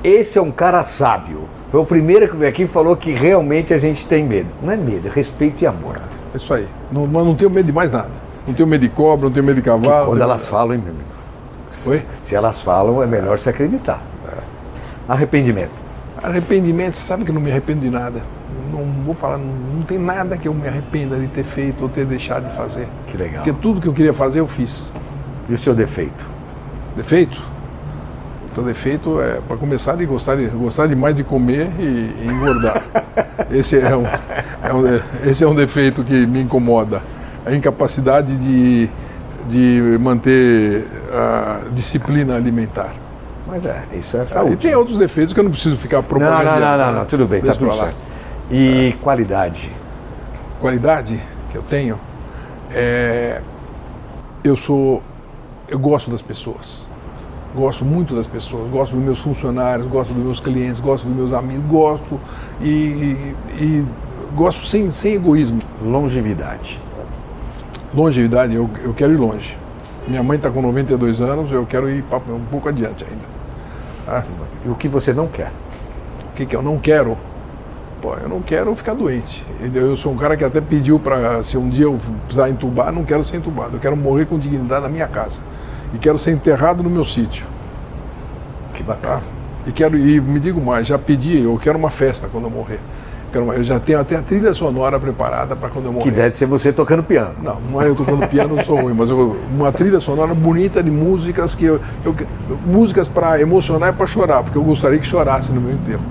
Esse 0.04 0.38
é 0.38 0.42
um 0.42 0.52
cara 0.52 0.84
sábio. 0.84 1.42
Foi 1.72 1.80
o 1.82 1.86
primeiro 1.86 2.30
que 2.30 2.36
veio 2.38 2.50
aqui 2.50 2.64
e 2.64 2.68
falou 2.68 2.96
que 2.96 3.12
realmente 3.12 3.74
a 3.74 3.78
gente 3.78 4.08
tem 4.08 4.24
medo. 4.24 4.48
Não 4.62 4.72
é 4.72 4.78
medo, 4.78 5.08
é 5.08 5.12
respeito 5.12 5.64
e 5.64 5.68
amor. 5.68 5.98
É 6.34 6.38
isso 6.38 6.54
aí. 6.54 6.68
Não, 6.92 7.06
mas 7.06 7.26
não 7.26 7.36
tenho 7.36 7.50
medo 7.50 7.66
de 7.66 7.72
mais 7.74 7.92
nada. 7.92 8.12
Não 8.48 8.54
tenho 8.54 8.68
medo 8.68 8.82
de 8.82 8.90
cobra, 8.90 9.26
não 9.26 9.32
tenho 9.34 9.46
medo 9.46 9.56
de 9.56 9.62
cavalo. 9.62 10.06
Quando 10.06 10.20
não 10.20 10.26
elas 10.26 10.44
tenho- 10.44 10.52
falam, 10.52 10.74
hein, 10.76 10.82
meu 10.84 10.94
amigo? 10.94 11.10
Oi? 11.88 12.04
Se 12.24 12.36
elas 12.36 12.62
falam, 12.62 13.04
é 13.04 13.08
melhor 13.08 13.38
se 13.40 13.50
acreditar. 13.50 14.02
Arrependimento. 15.08 15.85
Arrependimento, 16.26 16.96
você 16.96 17.04
sabe 17.04 17.24
que 17.24 17.32
eu 17.32 17.36
não 17.36 17.42
me 17.42 17.52
arrependo 17.52 17.82
de 17.82 17.90
nada. 17.90 18.22
Não 18.72 18.84
vou 19.04 19.14
falar, 19.14 19.38
não, 19.38 19.82
tem 19.84 19.98
nada 20.00 20.36
que 20.38 20.48
eu 20.48 20.54
me 20.54 20.68
arrependa 20.68 21.18
de 21.18 21.28
ter 21.28 21.44
feito 21.44 21.84
ou 21.84 21.90
ter 21.90 22.06
deixado 22.06 22.50
de 22.50 22.56
fazer. 22.56 22.88
Que 23.08 23.16
legal. 23.16 23.44
Porque 23.44 23.54
tudo 23.62 23.80
que 23.80 23.88
eu 23.88 23.94
queria 23.94 24.14
fazer 24.14 24.40
eu 24.40 24.48
fiz. 24.48 24.90
E 25.48 25.54
o 25.54 25.58
seu 25.58 25.74
defeito? 25.76 26.26
Defeito? 26.96 27.40
Então 28.52 28.64
defeito 28.64 29.22
é 29.22 29.40
para 29.48 29.58
começar 29.58 29.96
de 29.96 30.06
gostar, 30.06 30.36
de 30.38 30.46
gostar 30.48 30.88
demais 30.88 31.14
de 31.14 31.24
comer 31.24 31.70
e, 31.78 31.84
e 31.84 32.26
engordar. 32.32 32.84
esse, 33.52 33.78
é 33.78 33.96
um, 33.96 34.06
é 34.64 34.74
um- 34.74 35.30
esse 35.30 35.44
é 35.44 35.48
um 35.48 35.54
defeito 35.54 36.04
que 36.04 36.26
me 36.26 36.42
incomoda. 36.42 37.02
A 37.46 37.54
incapacidade 37.54 38.36
de, 38.38 38.90
de 39.48 39.98
manter 40.00 40.86
a 41.14 41.60
disciplina 41.72 42.36
alimentar. 42.36 42.94
Mas 43.48 43.66
é, 43.66 43.84
isso 43.94 44.18
é 44.18 44.22
E 44.22 44.26
saúde. 44.26 44.56
tem 44.58 44.74
outros 44.76 44.98
defeitos 44.98 45.34
que 45.34 45.40
eu 45.40 45.44
não 45.44 45.52
preciso 45.52 45.78
ficar 45.78 46.02
propagando. 46.04 46.44
não, 46.44 46.60
não, 46.60 46.78
não, 46.78 46.94
não, 47.00 47.06
tudo 47.06 47.28
bem, 47.28 47.40
tá 47.42 47.48
Deixa 47.48 47.60
tudo 47.60 47.72
certo. 47.74 47.96
E 48.52 48.96
qualidade? 49.02 49.72
qualidade 50.60 51.22
que 51.52 51.58
eu 51.58 51.62
tenho 51.64 52.00
é 52.72 53.42
eu 54.44 54.56
sou 54.56 55.04
eu 55.68 55.78
gosto 55.78 56.10
das 56.10 56.22
pessoas 56.22 56.88
gosto 57.56 57.84
muito 57.86 58.16
das 58.16 58.26
pessoas 58.26 58.70
gosto 58.72 58.96
dos 58.96 59.04
meus 59.04 59.20
funcionários 59.20 59.86
gosto 59.88 60.14
dos 60.14 60.24
meus 60.24 60.40
clientes 60.40 60.80
gosto 60.80 61.06
dos 61.08 61.16
meus 61.16 61.34
amigos 61.34 61.66
gosto 61.66 62.20
e, 62.62 62.66
e- 62.68 63.36
e 63.60 63.86
gosto 64.36 64.66
sem, 64.66 64.90
sem 64.92 65.14
egoísmo 65.16 65.60
Longevidade. 65.84 66.80
longevidade 67.94 68.56
eu, 68.56 68.70
eu 68.84 68.94
quero 68.94 69.14
ir 69.14 69.18
longe 69.18 69.58
minha 70.08 70.24
mãe 70.24 70.38
está 70.38 70.50
com 70.50 70.62
92 70.62 71.22
anos 71.22 71.52
eu 71.52 71.66
quero 71.66 71.90
ir 71.90 72.04
um 72.30 72.46
pouco 72.50 72.70
adiante 72.70 73.04
ainda 73.04 73.35
E 74.66 74.70
o 74.70 74.76
que 74.76 74.88
você 74.88 75.14
não 75.14 75.28
quer? 75.28 75.52
O 76.32 76.36
que, 76.36 76.46
que 76.46 76.56
eu 76.56 76.62
não 76.62 76.78
quero? 76.78 77.18
Pô, 78.02 78.14
eu 78.16 78.30
não 78.30 78.42
quero 78.42 78.76
ficar 78.76 78.94
doente. 78.94 79.46
Eu 79.74 79.96
sou 79.98 80.12
um 80.14 80.18
cara 80.18 80.36
que 80.38 80.44
até 80.44 80.62
pediu 80.62 81.00
para, 81.00 81.42
se 81.44 81.58
um 81.58 81.70
dia 81.70 81.86
eu 81.86 82.00
precisar 82.26 82.50
entubar, 82.50 82.92
não 82.92 83.04
quero 83.04 83.26
ser 83.26 83.38
entubado. 83.38 83.78
Eu 83.78 83.80
quero 83.80 83.96
morrer 83.96 84.26
com 84.26 84.38
dignidade 84.38 84.84
na 84.84 84.90
minha 84.90 85.08
casa. 85.08 85.40
E 85.94 85.98
quero 85.98 86.18
ser 86.18 86.32
enterrado 86.32 86.84
no 86.84 86.90
meu 86.90 87.06
sítio. 87.06 87.46
Que 88.74 88.84
Tá? 88.84 88.94
bacana. 88.94 89.24
E 89.66 89.72
quero, 89.72 89.98
e 89.98 90.22
me 90.22 90.40
digo 90.40 90.62
mais, 90.62 90.86
já 90.86 91.00
pedi, 91.00 91.42
eu 91.42 91.58
quero 91.58 91.78
uma 91.78 91.90
festa 91.90 92.28
quando 92.32 92.44
eu 92.44 92.52
morrer. 92.52 92.80
Quero 93.36 93.52
eu 93.52 93.64
já 93.66 93.78
tenho 93.82 94.00
até 94.00 94.16
a 94.16 94.22
trilha 94.22 94.54
sonora 94.54 94.98
preparada 94.98 95.58
para 95.58 95.68
quando 95.68 95.88
eu 95.88 95.92
morrer. 95.92 96.06
Que 96.06 96.12
deve 96.12 96.34
ser 96.38 96.46
você 96.46 96.72
tocando 96.72 97.04
piano. 97.04 97.36
Não, 97.44 97.58
não 97.70 97.82
é 97.82 97.90
eu 97.90 97.94
tocando 97.94 98.26
piano, 98.30 98.58
eu 98.58 98.64
sou 98.64 98.80
ruim, 98.80 98.94
mas 98.94 99.10
eu- 99.10 99.36
uma 99.54 99.74
trilha 99.74 100.00
sonora 100.00 100.34
bonita 100.34 100.82
de 100.82 100.90
músicas 100.90 101.54
que 101.54 101.66
eu, 101.66 101.82
eu- 102.06 102.16
músicas 102.66 103.10
para 103.10 103.42
emocionar 103.42 103.90
e 103.90 103.94
para 103.94 104.08
chorar, 104.08 104.42
porque 104.42 104.58
eu 104.58 104.64
gostaria 104.64 104.98
que 105.00 105.06
chorasse 105.06 105.52
no 105.52 105.60
meu 105.60 105.74
enterro. 105.74 106.02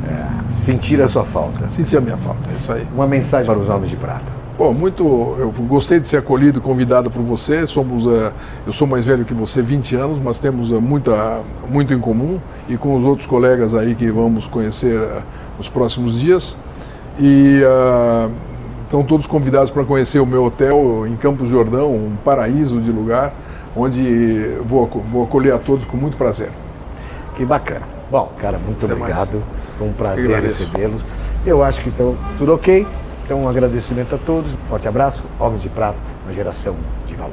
Sentir 0.52 1.00
a 1.00 1.08
sua 1.08 1.24
falta. 1.24 1.66
Sentir 1.70 1.96
a 1.96 2.00
minha 2.02 2.16
falta, 2.18 2.50
é 2.52 2.56
isso 2.56 2.70
aí. 2.70 2.86
Uma 2.94 3.06
mensagem 3.06 3.46
para 3.46 3.58
os 3.58 3.70
homens 3.70 3.88
de 3.90 3.96
prata. 3.96 4.44
Pô, 4.58 4.72
muito. 4.74 5.02
Eu 5.38 5.50
gostei 5.66 5.98
de 5.98 6.06
ser 6.06 6.18
acolhido, 6.18 6.60
convidado 6.60 7.10
por 7.10 7.22
você. 7.22 7.66
Somos, 7.66 8.06
eh, 8.06 8.30
eu 8.66 8.72
sou 8.72 8.86
mais 8.86 9.04
velho 9.04 9.24
que 9.24 9.34
você, 9.34 9.60
20 9.62 9.96
anos, 9.96 10.18
mas 10.22 10.38
temos 10.38 10.70
eh, 10.70 10.78
muita, 10.78 11.40
muito 11.68 11.92
em 11.92 11.98
comum 11.98 12.38
e 12.68 12.76
com 12.76 12.94
os 12.94 13.02
outros 13.02 13.26
colegas 13.26 13.74
aí 13.74 13.94
que 13.96 14.08
vamos 14.12 14.46
conhecer 14.46 14.96
eh, 14.96 15.22
nos 15.58 15.68
próximos 15.68 16.20
dias. 16.20 16.56
E 17.18 17.62
ah, 17.64 18.28
estão 18.84 19.02
todos 19.02 19.26
convidados 19.26 19.70
para 19.70 19.84
conhecer 19.84 20.20
o 20.20 20.26
meu 20.26 20.44
hotel 20.44 21.06
em 21.06 21.16
Campos 21.16 21.48
do 21.48 21.54
Jordão, 21.54 21.94
um 21.94 22.16
paraíso 22.24 22.80
de 22.80 22.90
lugar, 22.90 23.32
onde 23.74 24.56
vou, 24.64 24.86
vou 25.10 25.24
acolher 25.24 25.52
a 25.52 25.58
todos 25.58 25.84
com 25.84 25.96
muito 25.96 26.16
prazer. 26.16 26.50
Que 27.34 27.44
bacana. 27.44 27.82
Bom, 28.10 28.32
cara, 28.38 28.58
muito 28.58 28.86
Até 28.86 28.94
mais. 28.94 29.18
obrigado. 29.18 29.42
Foi 29.76 29.88
um 29.88 29.92
prazer 29.92 30.40
recebê-los. 30.40 31.02
Eu 31.44 31.62
acho 31.64 31.80
que 31.82 31.88
então 31.88 32.16
tudo 32.38 32.54
ok. 32.54 32.86
Então 33.24 33.42
um 33.42 33.48
agradecimento 33.48 34.14
a 34.14 34.18
todos. 34.18 34.52
Forte 34.68 34.86
abraço. 34.86 35.22
Homens 35.40 35.62
de 35.62 35.68
Prata, 35.68 35.98
uma 36.24 36.32
geração 36.32 36.76
de 37.06 37.14
valor. 37.14 37.32